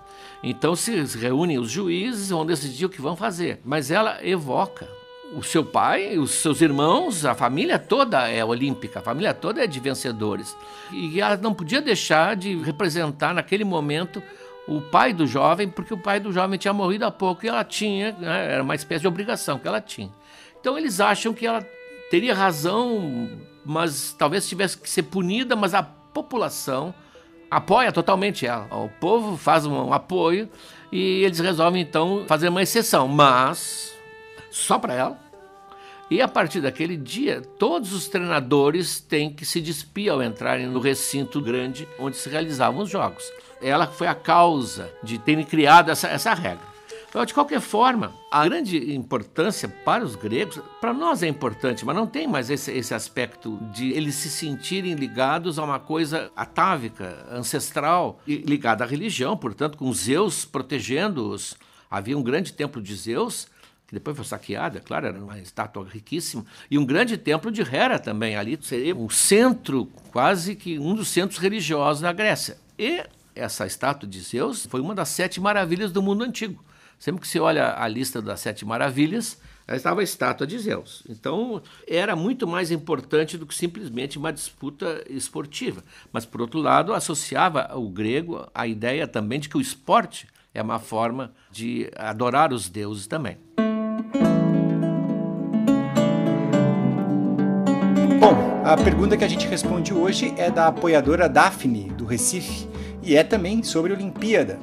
Então 0.43 0.75
se 0.75 0.91
reúnem 1.17 1.59
os 1.59 1.69
juízes, 1.69 2.31
vão 2.31 2.45
decidir 2.45 2.85
o 2.85 2.89
que 2.89 2.99
vão 2.99 3.15
fazer. 3.15 3.61
Mas 3.63 3.91
ela 3.91 4.17
evoca 4.25 4.89
o 5.35 5.43
seu 5.43 5.63
pai, 5.63 6.17
os 6.17 6.31
seus 6.31 6.61
irmãos, 6.61 7.23
a 7.23 7.35
família 7.35 7.77
toda 7.77 8.27
é 8.27 8.43
olímpica, 8.43 8.99
a 8.99 9.03
família 9.03 9.33
toda 9.33 9.63
é 9.63 9.67
de 9.67 9.79
vencedores. 9.79 10.57
E 10.91 11.21
ela 11.21 11.37
não 11.37 11.53
podia 11.53 11.81
deixar 11.81 12.35
de 12.35 12.55
representar 12.57 13.33
naquele 13.33 13.63
momento 13.63 14.21
o 14.67 14.81
pai 14.81 15.13
do 15.13 15.27
jovem, 15.27 15.69
porque 15.69 15.93
o 15.93 15.97
pai 15.97 16.19
do 16.19 16.31
jovem 16.31 16.57
tinha 16.57 16.73
morrido 16.73 17.05
há 17.05 17.11
pouco 17.11 17.45
e 17.45 17.49
ela 17.49 17.63
tinha, 17.63 18.11
né, 18.13 18.53
era 18.53 18.63
uma 18.63 18.75
espécie 18.75 19.01
de 19.01 19.07
obrigação 19.07 19.59
que 19.59 19.67
ela 19.67 19.79
tinha. 19.79 20.11
Então 20.59 20.77
eles 20.77 20.99
acham 20.99 21.33
que 21.33 21.45
ela 21.45 21.65
teria 22.09 22.33
razão, 22.33 23.29
mas 23.63 24.15
talvez 24.17 24.47
tivesse 24.47 24.77
que 24.77 24.89
ser 24.89 25.03
punida, 25.03 25.55
mas 25.55 25.73
a 25.73 25.83
população 25.83 26.93
apoia 27.49 27.91
totalmente 27.91 28.45
ela. 28.45 28.67
O 28.75 28.89
povo 28.99 29.37
faz 29.37 29.65
um 29.65 29.93
apoio 29.93 30.49
e 30.91 31.23
eles 31.23 31.39
resolvem 31.39 31.81
então 31.81 32.25
fazer 32.27 32.49
uma 32.49 32.63
exceção, 32.63 33.07
mas 33.07 33.93
só 34.49 34.79
para 34.79 34.93
ela. 34.93 35.25
E 36.09 36.21
a 36.21 36.27
partir 36.27 36.61
daquele 36.61 36.95
dia, 36.95 37.41
todos 37.57 37.91
os 37.91 38.07
treinadores 38.07 38.99
têm 38.99 39.31
que 39.31 39.43
se 39.43 39.59
despir 39.59 40.11
ao 40.11 40.21
entrarem 40.21 40.67
no 40.67 40.79
recinto 40.79 41.41
grande 41.41 41.87
onde 41.99 42.15
se 42.15 42.29
realizavam 42.29 42.83
os 42.83 42.89
jogos. 42.89 43.23
Ela 43.65 43.87
foi 43.87 44.05
a 44.05 44.13
causa 44.13 44.93
de 45.01 45.17
terem 45.17 45.43
criado 45.43 45.89
essa, 45.89 46.07
essa 46.07 46.33
regra. 46.35 46.75
Então, 47.09 47.25
de 47.25 47.33
qualquer 47.33 47.61
forma, 47.61 48.13
a 48.29 48.43
grande 48.45 48.93
importância 48.93 49.67
para 49.69 50.03
os 50.03 50.15
gregos, 50.15 50.59
para 50.79 50.93
nós 50.93 51.23
é 51.23 51.27
importante, 51.27 51.83
mas 51.83 51.95
não 51.95 52.05
tem 52.05 52.27
mais 52.27 52.49
esse, 52.49 52.71
esse 52.71 52.93
aspecto 52.93 53.57
de 53.73 53.91
eles 53.93 54.15
se 54.15 54.29
sentirem 54.29 54.93
ligados 54.93 55.57
a 55.57 55.63
uma 55.63 55.79
coisa 55.79 56.29
atávica, 56.35 57.25
ancestral, 57.31 58.19
e 58.27 58.35
ligada 58.35 58.83
à 58.83 58.87
religião, 58.87 59.35
portanto, 59.35 59.77
com 59.77 59.91
Zeus 59.93 60.45
protegendo-os. 60.45 61.55
Havia 61.89 62.17
um 62.17 62.21
grande 62.21 62.53
templo 62.53 62.81
de 62.81 62.93
Zeus, 62.93 63.47
que 63.87 63.93
depois 63.93 64.15
foi 64.15 64.25
saqueado, 64.25 64.77
é 64.77 64.81
claro, 64.81 65.07
era 65.07 65.17
uma 65.17 65.39
estátua 65.39 65.87
riquíssima, 65.89 66.45
e 66.69 66.77
um 66.77 66.85
grande 66.85 67.17
templo 67.17 67.49
de 67.49 67.61
Hera 67.61 67.97
também, 67.97 68.35
ali 68.35 68.59
seria 68.61 68.95
o 68.95 69.09
centro, 69.09 69.85
quase 70.11 70.55
que 70.55 70.77
um 70.77 70.93
dos 70.93 71.07
centros 71.07 71.39
religiosos 71.39 72.01
da 72.01 72.11
Grécia. 72.11 72.57
E 72.77 73.05
essa 73.35 73.65
estátua 73.65 74.07
de 74.07 74.19
Zeus 74.21 74.65
foi 74.65 74.79
uma 74.79 74.95
das 74.95 75.09
sete 75.09 75.39
maravilhas 75.41 75.91
do 75.91 76.01
mundo 76.01 76.23
antigo. 76.23 76.63
Sempre 76.97 77.21
que 77.21 77.27
se 77.27 77.39
olha 77.39 77.75
a 77.77 77.87
lista 77.87 78.21
das 78.21 78.39
sete 78.39 78.65
maravilhas, 78.65 79.37
estava 79.67 80.01
a 80.01 80.03
estátua 80.03 80.47
de 80.47 80.57
Zeus. 80.57 81.03
Então, 81.09 81.61
era 81.87 82.15
muito 82.15 82.47
mais 82.47 82.71
importante 82.71 83.37
do 83.37 83.45
que 83.45 83.53
simplesmente 83.53 84.17
uma 84.17 84.31
disputa 84.31 85.03
esportiva. 85.09 85.83
Mas, 86.13 86.25
por 86.25 86.41
outro 86.41 86.59
lado, 86.59 86.93
associava 86.93 87.69
o 87.75 87.89
grego 87.89 88.47
à 88.53 88.65
ideia 88.65 89.07
também 89.07 89.39
de 89.39 89.49
que 89.49 89.57
o 89.57 89.61
esporte 89.61 90.27
é 90.53 90.61
uma 90.61 90.79
forma 90.79 91.33
de 91.51 91.91
adorar 91.97 92.53
os 92.53 92.69
deuses 92.69 93.07
também. 93.07 93.37
Bom, 98.19 98.63
a 98.63 98.77
pergunta 98.77 99.17
que 99.17 99.23
a 99.23 99.27
gente 99.27 99.47
responde 99.47 99.93
hoje 99.93 100.33
é 100.37 100.49
da 100.49 100.67
apoiadora 100.67 101.27
Daphne, 101.27 101.89
do 101.89 102.05
Recife, 102.05 102.67
e 103.05 103.15
é 103.15 103.23
também 103.23 103.63
sobre 103.63 103.93
a 103.93 103.95
Olimpíada. 103.95 104.59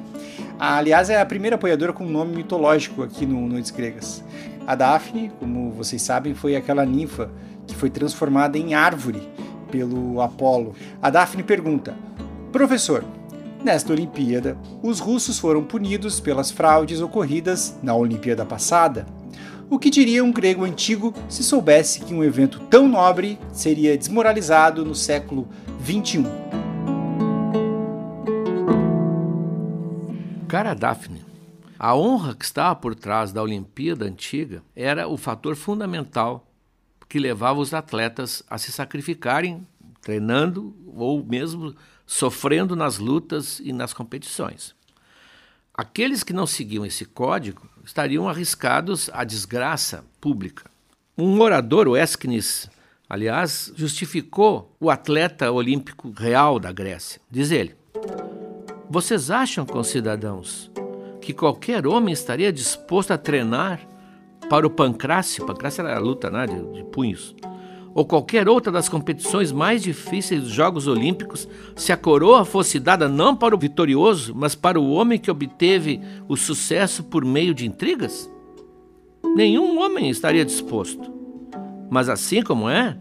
Aliás, 0.59 1.09
é 1.09 1.19
a 1.19 1.25
primeira 1.25 1.55
apoiadora 1.55 1.93
com 1.93 2.05
nome 2.05 2.35
mitológico 2.35 3.01
aqui 3.01 3.25
no 3.25 3.47
Noites 3.47 3.71
Gregas. 3.71 4.23
A 4.67 4.75
Daphne, 4.75 5.31
como 5.39 5.71
vocês 5.71 6.01
sabem, 6.01 6.33
foi 6.33 6.55
aquela 6.55 6.85
ninfa 6.85 7.31
que 7.65 7.75
foi 7.75 7.89
transformada 7.89 8.57
em 8.57 8.73
árvore 8.73 9.21
pelo 9.71 10.21
Apolo. 10.21 10.75
A 11.01 11.09
Daphne 11.09 11.43
pergunta: 11.43 11.95
Professor, 12.51 13.03
nesta 13.63 13.93
Olimpíada, 13.93 14.57
os 14.81 14.99
russos 14.99 15.39
foram 15.39 15.63
punidos 15.63 16.19
pelas 16.19 16.51
fraudes 16.51 17.01
ocorridas 17.01 17.77
na 17.81 17.95
Olimpíada 17.95 18.45
passada. 18.45 19.05
O 19.69 19.79
que 19.79 19.89
diria 19.89 20.23
um 20.23 20.31
grego 20.31 20.65
antigo 20.65 21.13
se 21.27 21.43
soubesse 21.43 22.01
que 22.01 22.13
um 22.13 22.23
evento 22.23 22.59
tão 22.69 22.87
nobre 22.87 23.39
seria 23.51 23.97
desmoralizado 23.97 24.85
no 24.85 24.93
século 24.93 25.47
XXI? 25.83 26.42
Cara 30.53 30.75
Daphne, 30.75 31.25
a 31.79 31.95
honra 31.95 32.35
que 32.35 32.45
estava 32.45 32.75
por 32.75 32.93
trás 32.93 33.33
da 33.33 33.41
Olimpíada 33.41 34.05
antiga 34.05 34.61
era 34.75 35.07
o 35.07 35.17
fator 35.17 35.55
fundamental 35.55 36.45
que 37.09 37.17
levava 37.17 37.59
os 37.59 37.73
atletas 37.73 38.43
a 38.47 38.59
se 38.59 38.71
sacrificarem 38.71 39.67
treinando 39.99 40.71
ou 40.95 41.25
mesmo 41.25 41.75
sofrendo 42.05 42.75
nas 42.75 42.99
lutas 42.99 43.59
e 43.61 43.73
nas 43.73 43.93
competições. 43.93 44.75
Aqueles 45.73 46.21
que 46.21 46.33
não 46.33 46.45
seguiam 46.45 46.85
esse 46.85 47.03
código 47.03 47.67
estariam 47.83 48.29
arriscados 48.29 49.09
à 49.11 49.23
desgraça 49.23 50.05
pública. 50.21 50.69
Um 51.17 51.41
orador, 51.41 51.87
o 51.87 51.97
Esquines, 51.97 52.69
aliás, 53.09 53.73
justificou 53.75 54.77
o 54.79 54.91
atleta 54.91 55.51
olímpico 55.51 56.11
real 56.11 56.59
da 56.59 56.71
Grécia. 56.71 57.19
Diz 57.31 57.49
ele: 57.49 57.75
vocês 58.93 59.31
acham, 59.31 59.65
concidadãos, 59.65 60.69
que 61.19 61.33
qualquer 61.33 61.87
homem 61.87 62.13
estaria 62.13 62.53
disposto 62.53 63.09
a 63.09 63.17
treinar 63.17 63.79
para 64.47 64.67
o 64.67 64.69
pancrácio? 64.69 65.47
Pancrácio 65.47 65.81
era 65.81 65.97
a 65.97 65.99
luta 65.99 66.29
né, 66.29 66.45
de, 66.45 66.73
de 66.73 66.83
punhos. 66.91 67.35
Ou 67.95 68.05
qualquer 68.05 68.47
outra 68.47 68.71
das 68.71 68.87
competições 68.87 69.51
mais 69.51 69.81
difíceis 69.81 70.43
dos 70.43 70.51
Jogos 70.51 70.85
Olímpicos, 70.85 71.49
se 71.75 71.91
a 71.91 71.97
coroa 71.97 72.45
fosse 72.45 72.79
dada 72.79 73.09
não 73.09 73.35
para 73.35 73.55
o 73.55 73.57
vitorioso, 73.57 74.31
mas 74.35 74.53
para 74.53 74.79
o 74.79 74.91
homem 74.91 75.17
que 75.17 75.31
obteve 75.31 75.99
o 76.27 76.37
sucesso 76.37 77.03
por 77.05 77.25
meio 77.25 77.55
de 77.55 77.65
intrigas? 77.65 78.29
Nenhum 79.35 79.79
homem 79.79 80.07
estaria 80.07 80.45
disposto. 80.45 81.11
Mas 81.89 82.09
assim 82.09 82.43
como 82.43 82.69
é, 82.69 82.95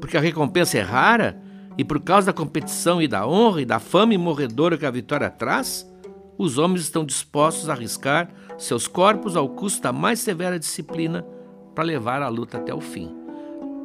porque 0.00 0.16
a 0.16 0.20
recompensa 0.20 0.78
é 0.78 0.82
rara, 0.82 1.42
e 1.78 1.84
por 1.84 2.00
causa 2.00 2.26
da 2.26 2.32
competição 2.32 3.00
e 3.00 3.06
da 3.06 3.24
honra 3.24 3.62
e 3.62 3.64
da 3.64 3.78
fama 3.78 4.18
morredora 4.18 4.76
que 4.76 4.84
a 4.84 4.90
vitória 4.90 5.30
traz, 5.30 5.88
os 6.36 6.58
homens 6.58 6.80
estão 6.80 7.04
dispostos 7.04 7.68
a 7.68 7.72
arriscar 7.72 8.28
seus 8.58 8.88
corpos 8.88 9.36
ao 9.36 9.48
custo 9.48 9.82
da 9.82 9.92
mais 9.92 10.18
severa 10.18 10.58
disciplina 10.58 11.24
para 11.76 11.84
levar 11.84 12.20
a 12.20 12.28
luta 12.28 12.56
até 12.56 12.74
o 12.74 12.80
fim. 12.80 13.14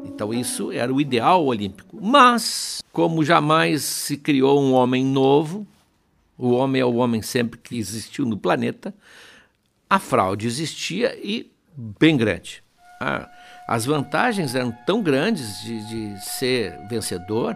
Então, 0.04 0.34
isso 0.34 0.72
era 0.72 0.92
o 0.92 1.00
ideal 1.00 1.46
olímpico. 1.46 2.00
Mas, 2.02 2.84
como 2.92 3.24
jamais 3.24 3.84
se 3.84 4.18
criou 4.18 4.60
um 4.60 4.74
homem 4.74 5.06
novo, 5.06 5.66
o 6.36 6.50
homem 6.50 6.82
é 6.82 6.86
o 6.86 6.96
homem 6.96 7.22
sempre 7.22 7.60
que 7.60 7.78
existiu 7.78 8.26
no 8.26 8.38
planeta, 8.38 8.94
a 9.88 10.00
fraude 10.00 10.48
existia 10.48 11.16
e 11.24 11.52
bem 11.78 12.18
grande. 12.18 12.64
Ah, 13.00 13.30
as 13.68 13.86
vantagens 13.86 14.56
eram 14.56 14.72
tão 14.86 15.02
grandes 15.02 15.62
de, 15.62 15.88
de 15.88 16.26
ser 16.26 16.76
vencedor 16.90 17.56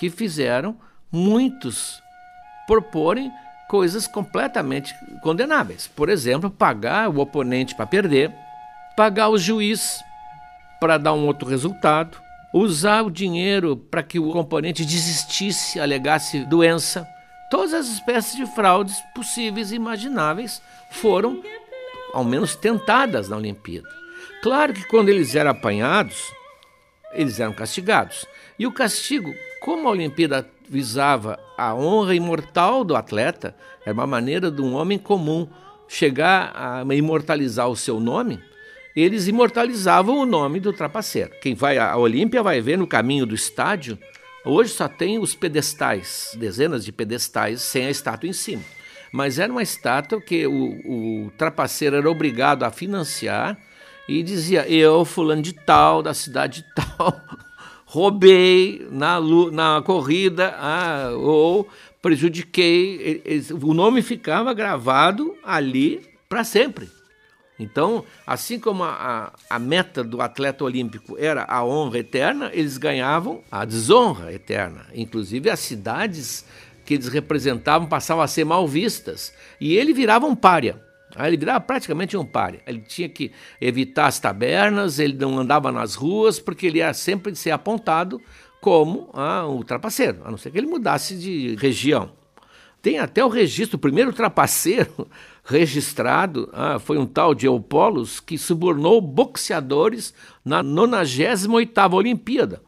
que 0.00 0.08
fizeram 0.08 0.78
muitos 1.12 2.02
proporem 2.66 3.30
coisas 3.68 4.06
completamente 4.06 4.94
condenáveis. 5.22 5.86
Por 5.86 6.08
exemplo, 6.08 6.50
pagar 6.50 7.10
o 7.10 7.20
oponente 7.20 7.74
para 7.74 7.86
perder, 7.86 8.32
pagar 8.96 9.28
o 9.28 9.36
juiz 9.36 10.00
para 10.80 10.96
dar 10.96 11.12
um 11.12 11.26
outro 11.26 11.46
resultado, 11.46 12.16
usar 12.50 13.02
o 13.02 13.10
dinheiro 13.10 13.76
para 13.76 14.02
que 14.02 14.18
o 14.18 14.34
oponente 14.38 14.86
desistisse, 14.86 15.78
alegasse 15.78 16.46
doença. 16.46 17.06
Todas 17.50 17.74
as 17.74 17.86
espécies 17.88 18.36
de 18.36 18.46
fraudes 18.54 18.96
possíveis 19.14 19.70
e 19.70 19.74
imagináveis 19.74 20.62
foram, 20.92 21.42
ao 22.14 22.24
menos, 22.24 22.56
tentadas 22.56 23.28
na 23.28 23.36
Olimpíada. 23.36 23.88
Claro 24.42 24.72
que 24.72 24.84
quando 24.84 25.10
eles 25.10 25.34
eram 25.34 25.50
apanhados, 25.50 26.32
eles 27.12 27.38
eram 27.38 27.52
castigados. 27.52 28.24
E 28.58 28.66
o 28.66 28.72
castigo 28.72 29.30
como 29.60 29.88
a 29.88 29.92
Olimpíada 29.92 30.48
visava 30.68 31.38
a 31.56 31.74
honra 31.74 32.14
imortal 32.14 32.82
do 32.82 32.96
atleta, 32.96 33.54
era 33.84 33.92
uma 33.92 34.06
maneira 34.06 34.50
de 34.50 34.62
um 34.62 34.74
homem 34.74 34.98
comum 34.98 35.48
chegar 35.88 36.52
a 36.54 36.94
imortalizar 36.94 37.68
o 37.68 37.76
seu 37.76 38.00
nome, 38.00 38.40
eles 38.94 39.28
imortalizavam 39.28 40.18
o 40.18 40.26
nome 40.26 40.60
do 40.60 40.72
trapaceiro. 40.72 41.32
Quem 41.40 41.54
vai 41.54 41.78
à 41.78 41.96
Olímpia 41.96 42.42
vai 42.42 42.60
ver 42.60 42.78
no 42.78 42.86
caminho 42.86 43.26
do 43.26 43.34
estádio, 43.34 43.98
hoje 44.44 44.72
só 44.72 44.88
tem 44.88 45.18
os 45.18 45.34
pedestais, 45.34 46.36
dezenas 46.38 46.84
de 46.84 46.92
pedestais 46.92 47.60
sem 47.60 47.86
a 47.86 47.90
estátua 47.90 48.28
em 48.28 48.32
cima. 48.32 48.62
mas 49.12 49.38
era 49.38 49.52
uma 49.52 49.62
estátua 49.62 50.20
que 50.20 50.46
o, 50.46 51.26
o 51.26 51.32
trapaceiro 51.36 51.96
era 51.96 52.10
obrigado 52.10 52.62
a 52.62 52.70
financiar 52.70 53.58
e 54.08 54.22
dizia: 54.22 54.68
Eu, 54.68 55.04
fulano 55.04 55.42
de 55.42 55.52
tal, 55.52 56.02
da 56.02 56.14
cidade 56.14 56.62
de 56.62 56.74
tal, 56.74 57.20
roubei 57.90 58.86
na, 58.88 59.18
na 59.50 59.82
corrida 59.82 60.54
ah, 60.56 61.10
ou 61.12 61.68
prejudiquei. 62.00 63.20
O 63.60 63.74
nome 63.74 64.00
ficava 64.00 64.54
gravado 64.54 65.36
ali 65.42 66.00
para 66.28 66.44
sempre. 66.44 66.88
Então, 67.58 68.04
assim 68.24 68.60
como 68.60 68.84
a, 68.84 69.32
a, 69.50 69.58
meta 69.58 70.04
do 70.04 70.22
atleta 70.22 70.62
olímpico 70.62 71.16
era 71.18 71.44
a 71.44 71.64
honra 71.64 71.98
eterna, 71.98 72.50
eles 72.54 72.78
ganhavam 72.78 73.42
a 73.50 73.64
desonra 73.64 74.32
eterna. 74.32 74.86
Inclusive, 74.94 75.50
as 75.50 75.58
cidades 75.58 76.46
que 76.86 76.94
eles 76.94 77.08
representavam 77.08 77.88
passavam 77.88 78.22
a 78.22 78.28
ser 78.28 78.44
mal 78.44 78.68
vistas. 78.68 79.34
E 79.60 79.76
ele 79.76 79.92
virava 79.92 80.26
um 80.26 80.36
pária. 80.36 80.80
Ele 81.18 81.36
virava 81.36 81.60
praticamente 81.60 82.16
um 82.16 82.24
pária. 82.24 82.62
Ele 82.66 82.80
tinha 82.80 83.08
que 83.08 83.32
evitar 83.60 84.06
as 84.06 84.18
tabernas, 84.18 84.98
ele 84.98 85.14
não 85.14 85.38
andava 85.38 85.72
nas 85.72 85.94
ruas, 85.94 86.38
porque 86.38 86.66
ele 86.66 86.78
ia 86.78 86.92
sempre 86.94 87.34
ser 87.34 87.50
apontado 87.50 88.20
como 88.60 89.08
ah, 89.14 89.46
um 89.46 89.62
trapaceiro, 89.62 90.20
a 90.24 90.30
não 90.30 90.36
ser 90.36 90.50
que 90.50 90.58
ele 90.58 90.66
mudasse 90.66 91.16
de 91.16 91.56
região. 91.56 92.12
Tem 92.82 92.98
até 92.98 93.24
o 93.24 93.28
registro, 93.28 93.76
o 93.76 93.80
primeiro 93.80 94.12
trapaceiro 94.12 95.08
registrado 95.44 96.48
ah, 96.52 96.78
foi 96.78 96.98
um 96.98 97.06
tal 97.06 97.34
de 97.34 97.46
Eupolos 97.46 98.20
que 98.20 98.38
subornou 98.38 99.00
boxeadores 99.00 100.14
na 100.44 100.62
98ª 100.62 101.94
Olimpíada. 101.94 102.62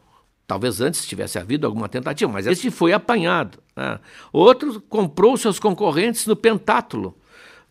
Talvez 0.45 0.81
antes 0.81 1.05
tivesse 1.05 1.39
havido 1.39 1.65
alguma 1.65 1.87
tentativa, 1.87 2.31
mas 2.31 2.45
este 2.45 2.69
foi 2.69 2.93
apanhado. 2.93 3.59
Ah. 3.75 3.99
Outro 4.31 4.81
comprou 4.81 5.35
seus 5.37 5.59
concorrentes 5.59 6.27
no 6.27 6.35
pentátulo. 6.35 7.17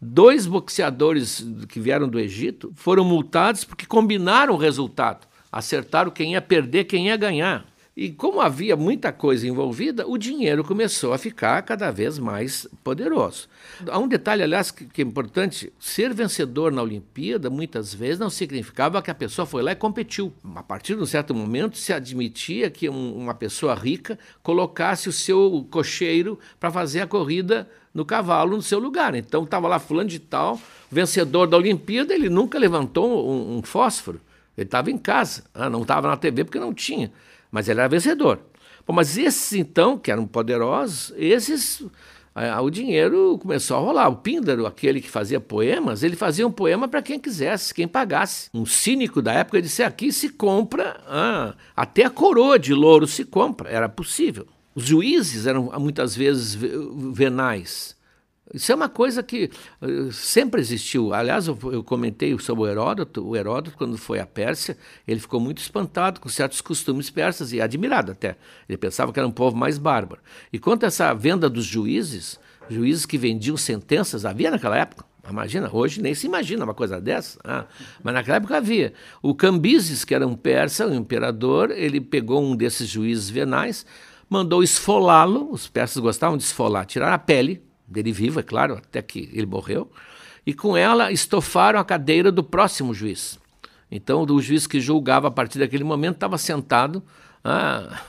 Dois 0.05 0.47
boxeadores 0.49 1.47
que 1.69 1.79
vieram 1.79 2.09
do 2.09 2.19
Egito 2.19 2.73
foram 2.75 3.05
multados 3.05 3.62
porque 3.62 3.87
combinaram 3.87 4.53
o 4.53 4.57
resultado. 4.57 5.29
Acertaram 5.51 6.11
quem 6.11 6.33
ia 6.33 6.43
perder, 6.43 6.87
quem 6.87 7.07
ia 7.07 7.17
ganhar. 7.17 7.65
E 7.94 8.11
como 8.11 8.40
havia 8.40 8.74
muita 8.74 9.12
coisa 9.12 9.46
envolvida, 9.46 10.07
o 10.09 10.16
dinheiro 10.16 10.64
começou 10.64 11.12
a 11.12 11.18
ficar 11.18 11.61
cada 11.61 11.90
vez 11.90 12.18
mais 12.18 12.66
poderoso. 12.83 13.48
Há 13.87 13.98
um 13.98 14.09
detalhe, 14.09 14.42
aliás, 14.42 14.70
que, 14.70 14.87
que, 14.87 15.02
é 15.02 15.05
importante: 15.05 15.70
ser 15.78 16.14
vencedor 16.14 16.72
na 16.72 16.81
Olimpíada 16.81 17.50
muitas 17.50 17.92
vezes 17.92 18.18
não 18.18 18.31
significava 18.31 19.02
que 19.02 19.11
a 19.11 19.14
pessoa 19.14 19.44
foi 19.44 19.62
lá 19.62 19.72
e 19.72 19.76
competiu. 19.76 20.33
A 20.55 20.62
partir 20.62 20.96
de 20.96 21.02
um 21.02 21.07
certo 21.07 21.35
momento 21.35 21.76
se 21.76 21.92
admitia 21.92 22.70
que 22.70 22.88
um, 22.88 23.14
uma 23.14 23.35
pessoa 23.35 23.74
rica 23.74 24.18
colocasse 24.42 25.11
o 25.11 25.12
seu 25.12 25.66
cocheiro 25.70 26.38
para 26.59 26.70
fazer 26.70 27.02
a 27.02 27.07
corrida 27.07 27.68
no 27.92 28.07
cavalo 28.07 28.57
no 28.57 28.62
seu 28.62 28.78
lugar. 28.78 29.14
Então 29.14 29.44
estava 29.44 29.68
lá 29.68 29.78
fulano 29.78 30.09
de 30.09 30.18
tal, 30.18 30.59
vencedor 30.90 31.46
da 31.46 31.59
Olimpíada, 31.59 32.14
ele 32.14 32.31
nunca 32.31 32.59
levantou 32.59 33.31
um, 33.31 33.59
um 33.59 33.62
fósforo. 33.62 34.18
Ele 34.57 34.66
estava 34.66 34.90
em 34.90 34.96
casa, 34.96 35.44
ah, 35.52 35.68
não 35.68 35.83
estava 35.83 36.09
na 36.09 36.16
TV 36.16 36.44
porque 36.44 36.59
não 36.59 36.72
tinha 36.72 37.12
mas 37.53 37.69
ele 37.69 37.79
era 37.79 37.88
vencedor. 37.88 38.41
Mas 38.88 39.17
esses 39.17 39.53
então, 39.53 39.97
que 39.97 40.11
eram 40.11 40.27
poderosos, 40.27 41.12
esses 41.17 41.85
o 42.62 42.71
dinheiro 42.71 43.38
começou 43.38 43.77
a 43.77 43.81
rolar. 43.81 44.09
O 44.09 44.17
Píndaro, 44.17 44.67
aquele 44.67 45.01
que 45.01 45.11
fazia 45.11 45.38
poemas, 45.38 46.03
ele 46.03 46.17
fazia 46.17 46.47
um 46.47 46.51
poema 46.51 46.88
para 46.88 47.03
quem 47.03 47.21
quisesse, 47.21 47.75
quem 47.75 47.87
pagasse. 47.87 48.49
Um 48.55 48.65
cínico 48.65 49.21
da 49.21 49.33
época 49.33 49.61
disse: 49.61 49.83
aqui 49.83 50.11
se 50.11 50.31
compra, 50.31 50.99
ah, 51.07 51.55
até 51.77 52.05
a 52.05 52.11
coroa 52.11 52.59
de 52.59 52.73
louro 52.73 53.07
se 53.07 53.25
compra. 53.25 53.69
Era 53.69 53.88
possível. 53.88 54.47
Os 54.75 54.85
juízes 54.85 55.47
eram 55.47 55.71
muitas 55.79 56.17
vezes 56.17 56.55
venais. 57.12 57.95
Isso 58.53 58.71
é 58.71 58.75
uma 58.75 58.88
coisa 58.88 59.23
que 59.23 59.51
uh, 59.81 60.12
sempre 60.12 60.61
existiu. 60.61 61.15
Aliás, 61.15 61.47
eu, 61.47 61.59
eu, 61.73 61.83
comentei 61.83 62.38
sobre 62.38 62.65
o 62.65 62.67
Heródoto. 62.67 63.27
O 63.27 63.37
Heródoto, 63.37 63.77
quando 63.77 63.97
foi 63.97 64.21
à 64.21 64.27
Pérsia, 64.27 64.77
ele 65.09 65.21
ficou 65.21 65.41
muito 65.41 65.59
espantado 65.59 66.21
com 66.21 66.29
certos 66.29 66.61
costumes 66.61 67.09
persas 67.09 67.53
e 67.53 67.61
admirado 67.61 68.12
até. 68.12 68.37
Ele 68.69 68.77
pensava 68.77 69.12
que 69.12 69.19
era 69.19 69.27
um 69.27 69.33
povo 69.33 69.57
mais 69.57 69.79
bárbaro. 69.79 70.21
E 70.53 70.59
quanto 70.59 70.85
a 70.85 70.88
essa 70.88 71.15
venda 71.15 71.49
dos 71.49 71.65
juízes, 71.65 72.38
juízes 72.69 73.07
que 73.07 73.17
vendiam 73.17 73.57
sentenças, 73.57 74.27
havia 74.27 74.51
naquela 74.51 74.77
época. 74.77 75.05
Imagina, 75.31 75.71
hoje 75.73 76.03
nem 76.03 76.15
se 76.15 76.27
imagina 76.27 76.65
uma 76.65 76.75
coisa 76.75 77.01
dessa. 77.01 77.38
Ah, 77.45 77.65
mas 78.03 78.12
naquela 78.12 78.37
época 78.37 78.57
havia. 78.57 78.93
O 79.23 79.35
Cambises, 79.35 80.05
que 80.05 80.15
era 80.15 80.27
um 80.27 80.35
persa, 80.35 80.87
um 80.87 80.95
imperador, 80.95 81.71
ele 81.71 82.01
pegou 82.01 82.43
um 82.43 82.57
desses 82.57 82.88
juízes 82.88 83.31
venais, 83.31 83.87
mandou 84.29 84.62
esfolá-lo. 84.62 85.51
Os 85.51 85.69
persas 85.69 86.03
gostavam 86.03 86.37
de 86.37 86.43
esfolar, 86.43 86.85
tirar 86.85 87.12
a 87.15 87.19
pele 87.19 87.62
dele 87.92 88.12
vivo, 88.12 88.40
é 88.40 88.42
claro, 88.42 88.74
até 88.74 89.00
que 89.02 89.31
ele 89.33 89.46
morreu, 89.46 89.90
e 90.46 90.52
com 90.52 90.76
ela 90.76 91.12
estofaram 91.12 91.78
a 91.78 91.85
cadeira 91.85 92.33
do 92.33 92.42
próximo 92.42 92.92
juiz. 92.92 93.38
Então, 93.90 94.22
o 94.22 94.42
juiz 94.42 94.66
que 94.66 94.81
julgava 94.81 95.28
a 95.28 95.31
partir 95.31 95.59
daquele 95.59 95.85
momento 95.85 96.14
estava 96.14 96.38
sentado 96.38 97.02
ah, 97.44 98.00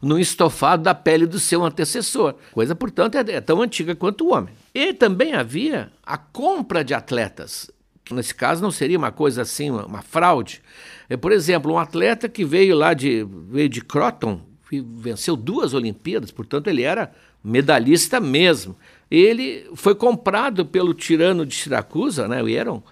no 0.00 0.18
estofado 0.18 0.84
da 0.84 0.94
pele 0.94 1.26
do 1.26 1.38
seu 1.38 1.64
antecessor. 1.64 2.34
Coisa, 2.52 2.74
portanto, 2.74 3.16
é, 3.16 3.32
é 3.32 3.40
tão 3.40 3.60
antiga 3.60 3.94
quanto 3.94 4.24
o 4.24 4.32
homem. 4.32 4.54
E 4.72 4.92
também 4.92 5.34
havia 5.34 5.90
a 6.04 6.16
compra 6.16 6.84
de 6.84 6.94
atletas. 6.94 7.70
Nesse 8.10 8.34
caso, 8.34 8.62
não 8.62 8.70
seria 8.70 8.96
uma 8.96 9.10
coisa 9.10 9.42
assim, 9.42 9.70
uma, 9.70 9.84
uma 9.84 10.02
fraude. 10.02 10.62
É, 11.08 11.16
por 11.16 11.32
exemplo, 11.32 11.72
um 11.72 11.78
atleta 11.78 12.28
que 12.28 12.44
veio 12.44 12.76
lá 12.76 12.94
de, 12.94 13.26
veio 13.50 13.68
de 13.68 13.80
Croton, 13.80 14.40
venceu 14.70 15.36
duas 15.36 15.74
Olimpíadas, 15.74 16.30
portanto, 16.30 16.68
ele 16.68 16.82
era 16.82 17.12
medalhista 17.42 18.20
mesmo 18.20 18.76
ele 19.10 19.68
foi 19.74 19.94
comprado 19.94 20.66
pelo 20.66 20.94
tirano 20.94 21.46
de 21.46 21.54
Siracusa, 21.54 22.26
né, 22.26 22.42
o 22.42 22.48
Hieron, 22.48 22.82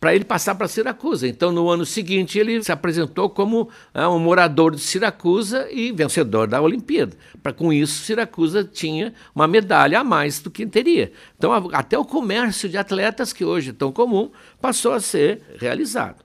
para 0.00 0.14
ele 0.14 0.24
passar 0.24 0.54
para 0.54 0.66
Siracusa. 0.66 1.28
Então, 1.28 1.52
no 1.52 1.68
ano 1.68 1.84
seguinte, 1.84 2.38
ele 2.38 2.62
se 2.62 2.72
apresentou 2.72 3.28
como 3.28 3.68
é, 3.92 4.06
um 4.08 4.18
morador 4.18 4.74
de 4.74 4.80
Siracusa 4.80 5.68
e 5.70 5.92
vencedor 5.92 6.48
da 6.48 6.60
Olimpíada. 6.62 7.14
Para 7.42 7.52
com 7.52 7.70
isso, 7.70 8.04
Siracusa 8.04 8.64
tinha 8.64 9.12
uma 9.34 9.46
medalha 9.46 10.00
a 10.00 10.04
mais 10.04 10.40
do 10.40 10.50
que 10.50 10.66
teria. 10.66 11.12
Então, 11.36 11.52
até 11.72 11.98
o 11.98 12.04
comércio 12.04 12.68
de 12.68 12.78
atletas, 12.78 13.32
que 13.32 13.44
hoje 13.44 13.70
é 13.70 13.74
tão 13.74 13.92
comum, 13.92 14.30
passou 14.58 14.92
a 14.92 15.00
ser 15.00 15.42
realizado. 15.58 16.24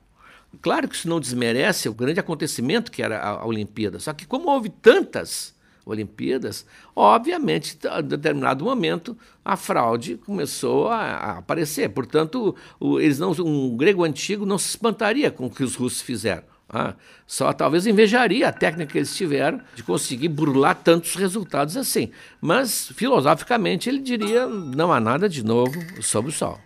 Claro 0.62 0.88
que 0.88 0.96
isso 0.96 1.10
não 1.10 1.20
desmerece 1.20 1.90
o 1.90 1.94
grande 1.94 2.20
acontecimento 2.20 2.92
que 2.92 3.04
era 3.04 3.22
a 3.22 3.46
Olimpíada, 3.46 4.00
só 4.00 4.14
que 4.14 4.26
como 4.26 4.50
houve 4.50 4.70
tantas 4.70 5.55
Olimpíadas, 5.86 6.66
obviamente, 6.96 7.78
a 7.88 8.02
determinado 8.02 8.66
momento, 8.66 9.16
a 9.44 9.56
fraude 9.56 10.18
começou 10.18 10.88
a, 10.88 11.02
a 11.02 11.38
aparecer. 11.38 11.90
Portanto, 11.90 12.56
o, 12.80 13.00
eles 13.00 13.20
não, 13.20 13.32
um 13.32 13.78
grego 13.78 14.04
antigo 14.04 14.46
não 14.46 14.58
se 14.58 14.70
espantaria 14.70 15.30
com 15.30 15.46
o 15.46 15.50
que 15.50 15.64
os 15.64 15.76
russos 15.76 16.02
fizeram. 16.02 16.44
Ah, 16.68 16.96
só 17.28 17.54
talvez 17.54 17.86
invejaria 17.86 18.48
a 18.48 18.52
técnica 18.52 18.92
que 18.92 18.98
eles 18.98 19.16
tiveram 19.16 19.62
de 19.76 19.84
conseguir 19.84 20.30
burlar 20.30 20.76
tantos 20.76 21.14
resultados 21.16 21.78
assim. 21.78 22.10
Mas, 22.42 22.92
filosoficamente, 22.96 23.88
ele 23.88 24.00
diria: 24.00 24.48
não 24.48 24.92
há 24.92 25.00
nada 25.00 25.30
de 25.30 25.46
novo 25.46 25.80
sob 26.02 26.30
o 26.30 26.32
sol. 26.32 26.60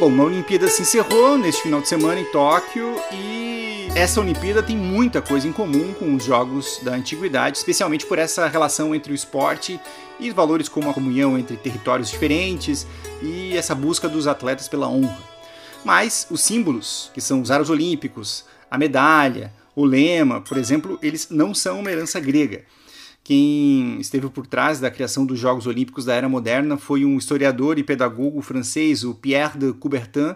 Bom, 0.00 0.18
a 0.18 0.24
Olimpíada 0.24 0.66
se 0.66 0.80
encerrou 0.80 1.36
neste 1.36 1.60
final 1.60 1.82
de 1.82 1.86
semana 1.86 2.18
em 2.18 2.24
Tóquio 2.24 2.96
e 3.12 3.86
essa 3.94 4.18
Olimpíada 4.18 4.62
tem 4.62 4.74
muita 4.74 5.20
coisa 5.20 5.46
em 5.46 5.52
comum 5.52 5.92
com 5.92 6.14
os 6.14 6.24
jogos 6.24 6.80
da 6.82 6.94
antiguidade, 6.94 7.58
especialmente 7.58 8.06
por 8.06 8.18
essa 8.18 8.48
relação 8.48 8.94
entre 8.94 9.12
o 9.12 9.14
esporte 9.14 9.78
e 10.18 10.30
valores 10.30 10.70
como 10.70 10.88
a 10.88 10.94
comunhão 10.94 11.38
entre 11.38 11.54
territórios 11.54 12.08
diferentes 12.08 12.86
e 13.20 13.54
essa 13.54 13.74
busca 13.74 14.08
dos 14.08 14.26
atletas 14.26 14.68
pela 14.68 14.88
honra. 14.88 15.18
Mas 15.84 16.26
os 16.30 16.40
símbolos, 16.40 17.10
que 17.12 17.20
são 17.20 17.42
os 17.42 17.50
aros 17.50 17.68
olímpicos, 17.68 18.46
a 18.70 18.78
medalha, 18.78 19.52
o 19.76 19.84
lema, 19.84 20.40
por 20.40 20.56
exemplo, 20.56 20.98
eles 21.02 21.28
não 21.28 21.52
são 21.52 21.78
uma 21.78 21.92
herança 21.92 22.18
grega. 22.18 22.64
Quem 23.22 24.00
esteve 24.00 24.28
por 24.30 24.46
trás 24.46 24.80
da 24.80 24.90
criação 24.90 25.26
dos 25.26 25.38
Jogos 25.38 25.66
Olímpicos 25.66 26.04
da 26.04 26.14
Era 26.14 26.28
Moderna 26.28 26.76
foi 26.76 27.04
um 27.04 27.18
historiador 27.18 27.78
e 27.78 27.84
pedagogo 27.84 28.40
francês, 28.40 29.04
o 29.04 29.14
Pierre 29.14 29.58
de 29.58 29.72
Coubertin, 29.74 30.34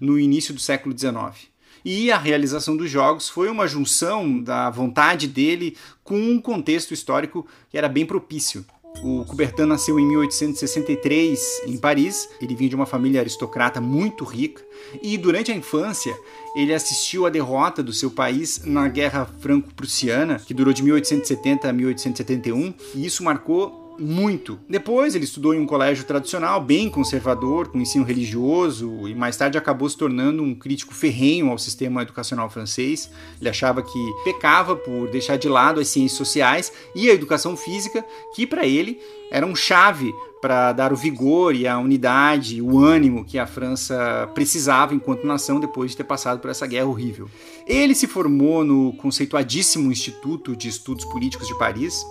no 0.00 0.18
início 0.18 0.54
do 0.54 0.60
século 0.60 0.96
XIX. 0.96 1.50
E 1.84 2.12
a 2.12 2.18
realização 2.18 2.76
dos 2.76 2.90
Jogos 2.90 3.28
foi 3.28 3.48
uma 3.48 3.66
junção 3.66 4.40
da 4.40 4.70
vontade 4.70 5.26
dele 5.26 5.76
com 6.04 6.18
um 6.18 6.40
contexto 6.40 6.92
histórico 6.92 7.46
que 7.68 7.76
era 7.76 7.88
bem 7.88 8.06
propício. 8.06 8.64
O 9.02 9.24
Coubertin 9.24 9.62
nasceu 9.62 9.98
em 9.98 10.06
1863 10.06 11.62
em 11.66 11.78
Paris. 11.78 12.28
Ele 12.40 12.54
vinha 12.54 12.68
de 12.68 12.76
uma 12.76 12.84
família 12.84 13.20
aristocrata 13.20 13.80
muito 13.80 14.24
rica 14.24 14.62
e 15.02 15.16
durante 15.16 15.50
a 15.50 15.54
infância 15.54 16.14
ele 16.54 16.74
assistiu 16.74 17.24
à 17.24 17.30
derrota 17.30 17.82
do 17.82 17.92
seu 17.92 18.10
país 18.10 18.62
na 18.64 18.88
Guerra 18.88 19.24
Franco-Prussiana, 19.38 20.38
que 20.38 20.52
durou 20.52 20.72
de 20.72 20.82
1870 20.82 21.68
a 21.68 21.72
1871, 21.72 22.74
e 22.94 23.06
isso 23.06 23.22
marcou 23.22 23.79
muito. 24.00 24.58
Depois 24.68 25.14
ele 25.14 25.24
estudou 25.24 25.54
em 25.54 25.60
um 25.60 25.66
colégio 25.66 26.04
tradicional, 26.04 26.60
bem 26.60 26.88
conservador, 26.88 27.68
com 27.68 27.80
ensino 27.80 28.04
religioso, 28.04 29.06
e 29.06 29.14
mais 29.14 29.36
tarde 29.36 29.58
acabou 29.58 29.88
se 29.88 29.96
tornando 29.96 30.42
um 30.42 30.54
crítico 30.54 30.94
ferrenho 30.94 31.50
ao 31.50 31.58
sistema 31.58 32.02
educacional 32.02 32.48
francês. 32.48 33.10
Ele 33.40 33.50
achava 33.50 33.82
que 33.82 34.12
pecava 34.24 34.74
por 34.74 35.08
deixar 35.10 35.36
de 35.36 35.48
lado 35.48 35.80
as 35.80 35.88
ciências 35.88 36.16
sociais 36.16 36.72
e 36.94 37.10
a 37.10 37.14
educação 37.14 37.56
física, 37.56 38.04
que 38.34 38.46
para 38.46 38.66
ele 38.66 38.98
eram 39.30 39.54
chave 39.54 40.12
para 40.40 40.72
dar 40.72 40.92
o 40.92 40.96
vigor 40.96 41.54
e 41.54 41.66
a 41.66 41.78
unidade, 41.78 42.62
o 42.62 42.78
ânimo 42.78 43.24
que 43.24 43.38
a 43.38 43.46
França 43.46 44.28
precisava 44.34 44.94
enquanto 44.94 45.26
nação 45.26 45.60
depois 45.60 45.90
de 45.90 45.98
ter 45.98 46.04
passado 46.04 46.40
por 46.40 46.50
essa 46.50 46.66
guerra 46.66 46.86
horrível. 46.86 47.28
Ele 47.66 47.94
se 47.94 48.06
formou 48.06 48.64
no 48.64 48.94
conceituadíssimo 48.94 49.92
Instituto 49.92 50.56
de 50.56 50.68
Estudos 50.68 51.04
Políticos 51.04 51.46
de 51.46 51.58
Paris 51.58 52.02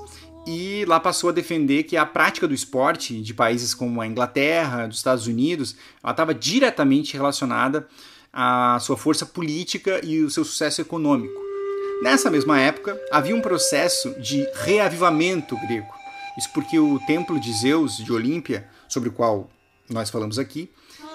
e 0.50 0.84
lá 0.86 1.00
passou 1.00 1.30
a 1.30 1.34
defender 1.34 1.84
que 1.84 1.96
a 1.96 2.08
prática 2.08 2.48
do 2.48 2.56
esporte 2.56 3.22
de 3.22 3.36
países 3.36 3.76
como 3.76 4.02
a 4.02 4.08
Inglaterra, 4.08 4.88
dos 4.88 4.98
Estados 4.98 5.28
Unidos, 5.28 5.76
ela 6.04 6.12
estava 6.12 6.34
diretamente 6.34 7.16
relacionada 7.16 7.88
à 8.34 8.80
sua 8.82 8.98
força 8.98 9.28
política 9.28 10.04
e 10.04 10.24
o 10.24 10.30
seu 10.32 10.44
sucesso 10.44 10.82
econômico. 10.82 11.40
Nessa 12.02 12.32
mesma 12.32 12.60
época, 12.60 13.00
havia 13.12 13.36
um 13.36 13.42
processo 13.42 14.20
de 14.20 14.44
reavivamento 14.56 15.56
grego. 15.68 15.94
Isso 16.36 16.50
porque 16.52 16.80
o 16.80 17.00
templo 17.06 17.40
de 17.40 17.54
Zeus 17.54 17.98
de 17.98 18.12
Olímpia, 18.12 18.68
sobre 18.88 19.10
o 19.10 19.12
qual 19.12 19.52
nós 19.88 20.10
falamos 20.10 20.40
aqui, 20.40 20.72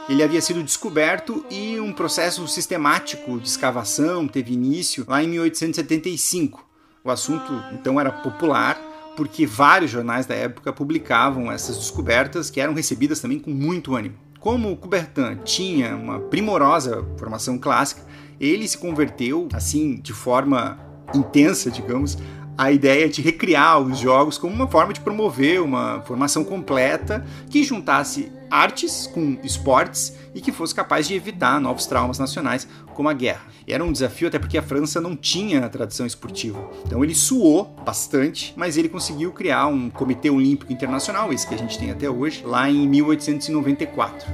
ele 0.09 0.23
havia 0.23 0.41
sido 0.41 0.63
descoberto 0.63 1.45
e 1.51 1.81
um 1.81 1.93
processo 1.93 2.47
sistemático 2.47 3.41
de 3.41 3.49
escavação 3.49 4.29
teve 4.29 4.53
início 4.53 5.05
lá 5.09 5.25
em 5.25 5.27
1875. 5.27 6.65
O 7.03 7.11
assunto 7.11 7.53
então 7.73 7.99
era 8.01 8.13
popular 8.13 8.94
porque 9.17 9.47
vários 9.47 9.91
jornais 9.91 10.27
da 10.27 10.35
época 10.35 10.73
publicavam 10.73 11.51
essas 11.51 11.77
descobertas 11.77 12.51
que 12.51 12.61
eram 12.61 12.75
recebidas 12.75 13.21
também 13.21 13.39
com 13.39 13.51
muito 13.51 13.95
ânimo. 13.95 14.17
Como 14.41 14.77
Coubertin 14.77 15.39
tinha 15.45 15.97
uma 15.97 16.21
primorosa 16.21 17.05
formação 17.17 17.59
clássica, 17.59 18.03
ele 18.39 18.67
se 18.69 18.77
converteu 18.77 19.49
assim 19.53 19.97
de 19.97 20.13
forma 20.13 20.79
intensa, 21.15 21.71
digamos, 21.71 22.19
a 22.57 22.71
ideia 22.71 23.09
de 23.09 23.21
recriar 23.21 23.81
os 23.81 23.99
jogos 23.99 24.39
como 24.39 24.55
uma 24.55 24.69
forma 24.69 24.93
de 24.93 25.01
promover 25.01 25.61
uma 25.61 26.01
formação 26.03 26.45
completa 26.45 27.25
que 27.51 27.65
juntasse 27.65 28.31
artes 28.51 29.09
com 29.09 29.37
esportes 29.43 30.17
e 30.35 30.41
que 30.41 30.53
fosse 30.53 30.75
capaz 30.75 31.09
de 31.09 31.15
evitar 31.15 31.61
novos 31.61 31.87
traumas 31.87 32.19
nacionais 32.19 32.69
como 32.95 33.09
a 33.09 33.13
guerra. 33.13 33.43
E 33.67 33.73
era 33.73 33.83
um 33.83 33.91
desafio 33.91 34.29
até 34.29 34.39
porque 34.39 34.57
a 34.57 34.63
França 34.63 35.01
não 35.01 35.17
tinha 35.17 35.69
tradição 35.69 36.07
esportiva. 36.07 36.71
Então 36.87 37.03
ele 37.03 37.15
suou 37.15 37.75
bastante, 37.85 38.55
mas 38.57 38.77
ele 38.77 38.89
conseguiu 38.89 39.33
criar 39.33 39.67
um 39.67 39.91
Comitê 39.91 40.31
Olímpico 40.31 40.73
Internacional, 40.73 41.33
esse 41.33 41.47
que 41.47 41.55
a 41.55 41.59
gente 41.59 41.79
tem 41.79 41.91
até 41.91 42.09
hoje, 42.09 42.45
lá 42.45 42.71
em 42.71 42.87
1894 42.87 44.33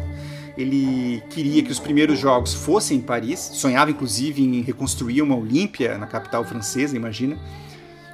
ele 0.59 1.23
queria 1.31 1.63
que 1.63 1.71
os 1.71 1.79
primeiros 1.79 2.19
jogos 2.19 2.53
fossem 2.53 2.99
em 2.99 3.01
Paris, 3.01 3.39
sonhava 3.55 3.91
inclusive 3.91 4.43
em 4.43 4.61
reconstruir 4.61 5.23
uma 5.23 5.35
Olímpia 5.35 5.97
na 5.97 6.07
capital 6.07 6.45
francesa, 6.45 6.95
imagina. 6.95 7.39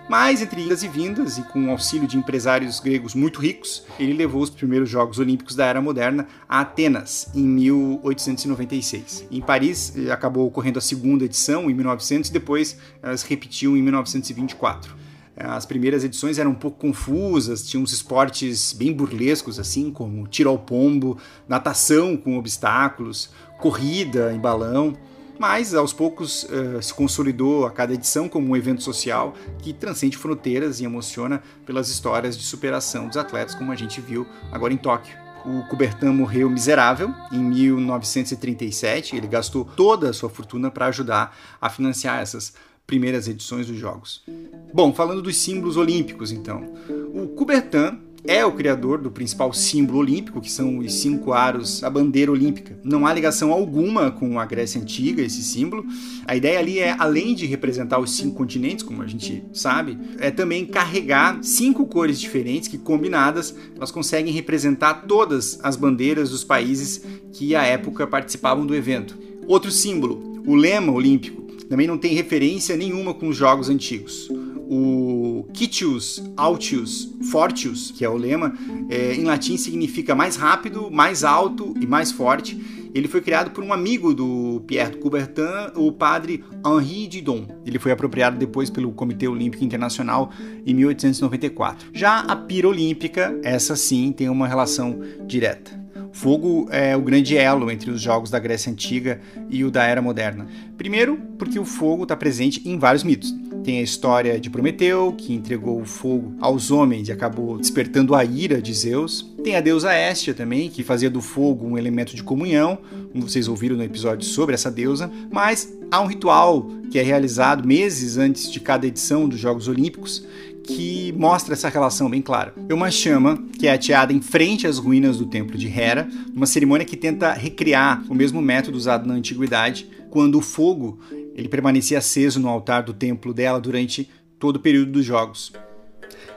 Mas, 0.08 0.40
entre 0.40 0.64
idas 0.64 0.84
e 0.84 0.88
vindas, 0.88 1.36
e 1.36 1.42
com 1.42 1.66
o 1.66 1.70
auxílio 1.70 2.06
de 2.06 2.16
empresários 2.16 2.78
gregos 2.78 3.12
muito 3.12 3.40
ricos, 3.40 3.82
ele 3.98 4.12
levou 4.12 4.40
os 4.40 4.50
primeiros 4.50 4.88
Jogos 4.88 5.18
Olímpicos 5.18 5.56
da 5.56 5.66
Era 5.66 5.82
Moderna 5.82 6.28
a 6.48 6.60
Atenas, 6.60 7.28
em 7.34 7.42
1896. 7.42 9.26
Em 9.32 9.40
Paris, 9.40 9.94
acabou 10.08 10.46
ocorrendo 10.46 10.78
a 10.78 10.82
segunda 10.82 11.24
edição, 11.24 11.68
em 11.68 11.74
1900, 11.74 12.30
e 12.30 12.32
depois 12.32 12.78
ela 13.02 13.16
se 13.16 13.28
repetiu 13.28 13.76
em 13.76 13.82
1924. 13.82 14.94
As 15.36 15.66
primeiras 15.66 16.04
edições 16.04 16.38
eram 16.38 16.52
um 16.52 16.54
pouco 16.54 16.78
confusas, 16.78 17.66
tinham 17.66 17.82
uns 17.82 17.92
esportes 17.92 18.72
bem 18.72 18.92
burlescos, 18.92 19.58
assim, 19.58 19.90
como 19.90 20.28
tiro 20.28 20.48
ao 20.48 20.58
pombo, 20.58 21.18
natação 21.48 22.16
com 22.16 22.38
obstáculos, 22.38 23.28
corrida 23.58 24.32
em 24.32 24.38
balão 24.38 24.96
mas 25.38 25.74
aos 25.74 25.92
poucos 25.92 26.44
uh, 26.44 26.80
se 26.82 26.92
consolidou 26.92 27.66
a 27.66 27.70
cada 27.70 27.94
edição 27.94 28.28
como 28.28 28.48
um 28.48 28.56
evento 28.56 28.82
social 28.82 29.34
que 29.58 29.72
transcende 29.72 30.16
fronteiras 30.16 30.80
e 30.80 30.84
emociona 30.84 31.42
pelas 31.64 31.88
histórias 31.88 32.36
de 32.36 32.44
superação 32.44 33.08
dos 33.08 33.16
atletas, 33.16 33.54
como 33.54 33.72
a 33.72 33.76
gente 33.76 34.00
viu 34.00 34.26
agora 34.50 34.72
em 34.72 34.76
Tóquio. 34.76 35.26
O 35.44 35.62
Coubertin 35.68 36.06
morreu 36.06 36.50
miserável 36.50 37.14
em 37.30 37.38
1937. 37.38 39.14
Ele 39.14 39.28
gastou 39.28 39.64
toda 39.64 40.10
a 40.10 40.12
sua 40.12 40.28
fortuna 40.28 40.72
para 40.72 40.86
ajudar 40.86 41.36
a 41.60 41.70
financiar 41.70 42.20
essas 42.20 42.52
primeiras 42.84 43.28
edições 43.28 43.66
dos 43.66 43.76
Jogos. 43.76 44.24
Bom, 44.72 44.92
falando 44.92 45.22
dos 45.22 45.36
símbolos 45.36 45.76
olímpicos, 45.76 46.32
então. 46.32 46.74
O 47.14 47.28
Coubertin 47.28 48.05
é 48.26 48.44
o 48.44 48.52
criador 48.52 49.00
do 49.00 49.10
principal 49.10 49.52
símbolo 49.52 49.98
olímpico, 49.98 50.40
que 50.40 50.50
são 50.50 50.78
os 50.78 50.94
cinco 50.94 51.32
aros, 51.32 51.82
a 51.84 51.90
bandeira 51.90 52.30
olímpica. 52.30 52.78
Não 52.82 53.06
há 53.06 53.12
ligação 53.12 53.52
alguma 53.52 54.10
com 54.10 54.38
a 54.38 54.44
Grécia 54.44 54.80
Antiga, 54.80 55.22
esse 55.22 55.42
símbolo. 55.42 55.84
A 56.26 56.36
ideia 56.36 56.58
ali 56.58 56.78
é, 56.78 56.94
além 56.98 57.34
de 57.34 57.46
representar 57.46 57.98
os 57.98 58.10
cinco 58.12 58.36
continentes, 58.36 58.84
como 58.84 59.02
a 59.02 59.06
gente 59.06 59.44
sabe, 59.52 59.98
é 60.18 60.30
também 60.30 60.66
carregar 60.66 61.38
cinco 61.42 61.86
cores 61.86 62.20
diferentes 62.20 62.68
que, 62.68 62.78
combinadas, 62.78 63.54
elas 63.74 63.90
conseguem 63.90 64.32
representar 64.32 65.06
todas 65.06 65.58
as 65.62 65.76
bandeiras 65.76 66.30
dos 66.30 66.44
países 66.44 67.02
que 67.32 67.54
à 67.54 67.64
época 67.64 68.06
participavam 68.06 68.66
do 68.66 68.74
evento. 68.74 69.16
Outro 69.46 69.70
símbolo, 69.70 70.42
o 70.46 70.54
lema 70.54 70.92
olímpico, 70.92 71.42
também 71.68 71.86
não 71.86 71.98
tem 71.98 72.14
referência 72.14 72.76
nenhuma 72.76 73.14
com 73.14 73.28
os 73.28 73.36
jogos 73.36 73.68
antigos 73.68 74.30
o 74.68 75.48
Quitius 75.52 76.22
Altius 76.36 77.14
Fortius, 77.30 77.90
que 77.90 78.04
é 78.04 78.08
o 78.08 78.16
lema, 78.16 78.54
é, 78.88 79.14
em 79.14 79.24
latim 79.24 79.56
significa 79.56 80.14
mais 80.14 80.36
rápido, 80.36 80.90
mais 80.90 81.24
alto 81.24 81.74
e 81.80 81.86
mais 81.86 82.10
forte. 82.12 82.60
Ele 82.94 83.08
foi 83.08 83.20
criado 83.20 83.50
por 83.50 83.62
um 83.62 83.74
amigo 83.74 84.14
do 84.14 84.62
Pierre 84.66 84.92
de 84.92 84.96
Coubertin, 84.96 85.70
o 85.74 85.92
padre 85.92 86.42
Henri 86.64 87.06
Didon. 87.06 87.46
Ele 87.66 87.78
foi 87.78 87.92
apropriado 87.92 88.38
depois 88.38 88.70
pelo 88.70 88.90
Comitê 88.90 89.28
Olímpico 89.28 89.62
Internacional 89.62 90.30
em 90.64 90.72
1894. 90.72 91.90
Já 91.92 92.20
a 92.20 92.34
pira 92.34 92.66
olímpica, 92.66 93.38
essa 93.42 93.76
sim 93.76 94.12
tem 94.12 94.30
uma 94.30 94.48
relação 94.48 94.98
direta. 95.26 95.75
Fogo 96.16 96.66
é 96.70 96.96
o 96.96 97.02
grande 97.02 97.36
elo 97.36 97.70
entre 97.70 97.90
os 97.90 98.00
jogos 98.00 98.30
da 98.30 98.38
Grécia 98.38 98.72
Antiga 98.72 99.20
e 99.50 99.62
o 99.62 99.70
da 99.70 99.84
Era 99.84 100.00
Moderna. 100.00 100.46
Primeiro, 100.74 101.20
porque 101.38 101.58
o 101.58 101.64
fogo 101.66 102.04
está 102.04 102.16
presente 102.16 102.66
em 102.66 102.78
vários 102.78 103.04
mitos. 103.04 103.34
Tem 103.62 103.80
a 103.80 103.82
história 103.82 104.40
de 104.40 104.48
Prometeu, 104.48 105.12
que 105.12 105.34
entregou 105.34 105.78
o 105.78 105.84
fogo 105.84 106.34
aos 106.40 106.70
homens 106.70 107.08
e 107.08 107.12
acabou 107.12 107.58
despertando 107.58 108.14
a 108.14 108.24
ira 108.24 108.62
de 108.62 108.72
Zeus. 108.72 109.30
Tem 109.44 109.56
a 109.56 109.60
deusa 109.60 109.92
Hestia 109.92 110.32
também, 110.32 110.70
que 110.70 110.82
fazia 110.82 111.10
do 111.10 111.20
fogo 111.20 111.66
um 111.66 111.76
elemento 111.76 112.16
de 112.16 112.22
comunhão, 112.22 112.78
como 113.12 113.28
vocês 113.28 113.46
ouviram 113.46 113.76
no 113.76 113.84
episódio 113.84 114.26
sobre 114.26 114.54
essa 114.54 114.70
deusa. 114.70 115.10
Mas 115.30 115.70
há 115.90 116.00
um 116.00 116.06
ritual 116.06 116.66
que 116.90 116.98
é 116.98 117.02
realizado 117.02 117.66
meses 117.66 118.16
antes 118.16 118.50
de 118.50 118.58
cada 118.58 118.86
edição 118.86 119.28
dos 119.28 119.38
Jogos 119.38 119.68
Olímpicos, 119.68 120.24
que 120.66 121.12
mostra 121.12 121.54
essa 121.54 121.68
relação 121.68 122.10
bem 122.10 122.20
clara. 122.20 122.52
É 122.68 122.74
uma 122.74 122.90
chama 122.90 123.38
que 123.58 123.66
é 123.66 123.72
ateada 123.72 124.12
em 124.12 124.20
frente 124.20 124.66
às 124.66 124.78
ruínas 124.78 125.18
do 125.18 125.26
templo 125.26 125.56
de 125.56 125.68
Hera, 125.68 126.08
uma 126.34 126.46
cerimônia 126.46 126.84
que 126.84 126.96
tenta 126.96 127.32
recriar 127.32 128.04
o 128.08 128.14
mesmo 128.14 128.42
método 128.42 128.76
usado 128.76 129.06
na 129.06 129.14
antiguidade, 129.14 129.88
quando 130.10 130.38
o 130.38 130.42
fogo 130.42 130.98
ele 131.34 131.48
permanecia 131.48 131.98
aceso 131.98 132.40
no 132.40 132.48
altar 132.48 132.82
do 132.82 132.92
templo 132.92 133.32
dela 133.32 133.60
durante 133.60 134.10
todo 134.38 134.56
o 134.56 134.60
período 134.60 134.92
dos 134.92 135.04
jogos. 135.04 135.52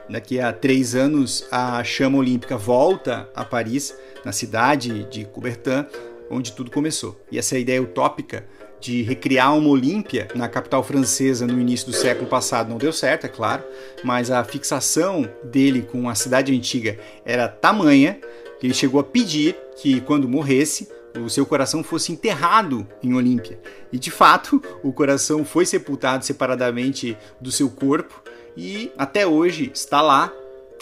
Daqui 0.08 0.40
a 0.40 0.52
três 0.52 0.94
anos, 0.94 1.46
a 1.50 1.82
chama 1.84 2.18
olímpica 2.18 2.56
volta 2.56 3.28
a 3.34 3.44
Paris, 3.44 3.94
na 4.24 4.32
cidade 4.32 5.08
de 5.10 5.24
Coubertin, 5.24 5.86
onde 6.30 6.52
tudo 6.52 6.70
começou. 6.70 7.20
E 7.30 7.38
essa 7.38 7.58
ideia 7.58 7.82
utópica 7.82 8.46
de 8.80 9.02
recriar 9.02 9.56
uma 9.56 9.68
Olímpia 9.68 10.28
na 10.34 10.48
capital 10.48 10.82
francesa 10.82 11.46
no 11.46 11.60
início 11.60 11.86
do 11.86 11.92
século 11.92 12.28
passado 12.28 12.70
não 12.70 12.78
deu 12.78 12.92
certo, 12.92 13.26
é 13.26 13.28
claro, 13.28 13.62
mas 14.02 14.30
a 14.30 14.42
fixação 14.42 15.28
dele 15.44 15.82
com 15.82 16.08
a 16.08 16.14
cidade 16.14 16.54
antiga 16.54 16.98
era 17.24 17.48
tamanha 17.48 18.18
que 18.58 18.66
ele 18.66 18.74
chegou 18.74 19.00
a 19.00 19.04
pedir 19.04 19.56
que, 19.80 20.00
quando 20.02 20.28
morresse, 20.28 20.88
o 21.18 21.28
seu 21.28 21.44
coração 21.44 21.82
fosse 21.82 22.12
enterrado 22.12 22.86
em 23.02 23.14
Olímpia. 23.14 23.58
E 23.92 23.98
de 23.98 24.10
fato, 24.10 24.62
o 24.82 24.92
coração 24.92 25.44
foi 25.44 25.66
sepultado 25.66 26.24
separadamente 26.24 27.16
do 27.40 27.50
seu 27.50 27.68
corpo 27.68 28.22
e 28.56 28.92
até 28.96 29.26
hoje 29.26 29.70
está 29.74 30.00
lá 30.00 30.32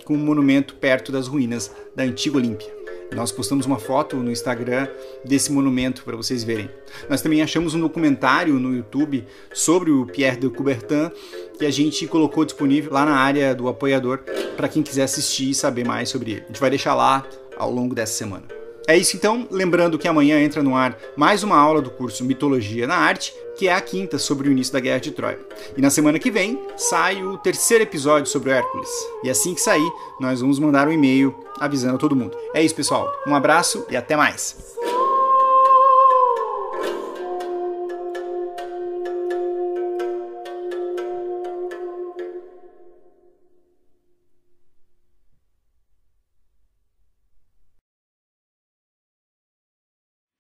com 0.05 0.15
um 0.15 0.19
monumento 0.19 0.75
perto 0.75 1.13
das 1.13 1.27
ruínas 1.27 1.71
da 1.95 2.03
antiga 2.03 2.37
Olímpia. 2.37 2.78
Nós 3.15 3.33
postamos 3.33 3.67
uma 3.67 3.79
foto 3.79 4.17
no 4.17 4.31
Instagram 4.31 4.87
desse 5.25 5.51
monumento 5.51 6.05
para 6.05 6.17
vocês 6.17 6.45
verem. 6.45 6.71
Nós 7.09 7.23
também 7.23 7.43
achamos 7.43 7.75
um 7.75 7.81
documentário 7.81 8.55
no 8.55 8.75
YouTube 8.75 9.27
sobre 9.53 9.91
o 9.91 10.07
Pierre 10.07 10.39
de 10.39 10.49
Coubertin 10.51 11.11
que 11.59 11.67
a 11.67 11.71
gente 11.71 12.07
colocou 12.07 12.45
disponível 12.45 12.93
lá 12.93 13.05
na 13.05 13.17
área 13.17 13.55
do 13.55 13.69
apoiador 13.69 14.21
para 14.57 14.69
quem 14.69 14.83
quiser 14.83 15.03
assistir 15.03 15.51
e 15.51 15.55
saber 15.55 15.85
mais 15.85 16.09
sobre 16.09 16.33
ele. 16.33 16.43
A 16.43 16.47
gente 16.47 16.61
vai 16.61 16.71
deixar 16.71 16.95
lá 16.95 17.27
ao 17.57 17.71
longo 17.71 17.95
dessa 17.95 18.13
semana. 18.13 18.45
É 18.89 18.97
isso 18.97 19.19
então, 19.19 19.47
lembrando 19.51 19.99
que 19.99 20.09
amanhã 20.09 20.41
entra 20.41 20.63
no 20.63 20.75
ar 20.75 20.97
mais 21.15 21.43
uma 21.43 21.59
aula 21.59 21.83
do 21.83 21.91
curso 21.91 22.25
Mitologia 22.25 22.87
na 22.87 22.97
Arte, 22.97 23.35
que 23.55 23.69
é 23.69 23.75
a 23.75 23.81
quinta 23.83 24.17
sobre 24.17 24.49
o 24.49 24.53
início 24.53 24.73
da 24.73 24.81
Guerra 24.81 24.99
de 24.99 25.11
Troia. 25.11 25.39
E 25.77 25.83
na 25.83 25.91
semana 25.91 26.19
que 26.19 26.31
vem 26.31 26.59
sai 26.75 27.23
o 27.23 27.37
terceiro 27.37 27.85
episódio 27.85 28.31
sobre 28.31 28.49
o 28.49 28.53
Hércules. 28.55 28.89
E 29.23 29.29
assim 29.29 29.55
que 29.55 29.61
sair, 29.61 29.93
nós 30.19 30.41
vamos 30.41 30.59
mandar 30.59 30.89
um 30.89 30.93
e-mail 30.93 31.35
avisando 31.61 31.99
todo 31.99 32.17
mundo. 32.17 32.35
É 32.55 32.63
isso, 32.63 32.75
pessoal. 32.75 33.13
Um 33.27 33.35
abraço 33.35 33.85
e 33.91 33.97
até 33.97 34.17
mais. 34.17 34.57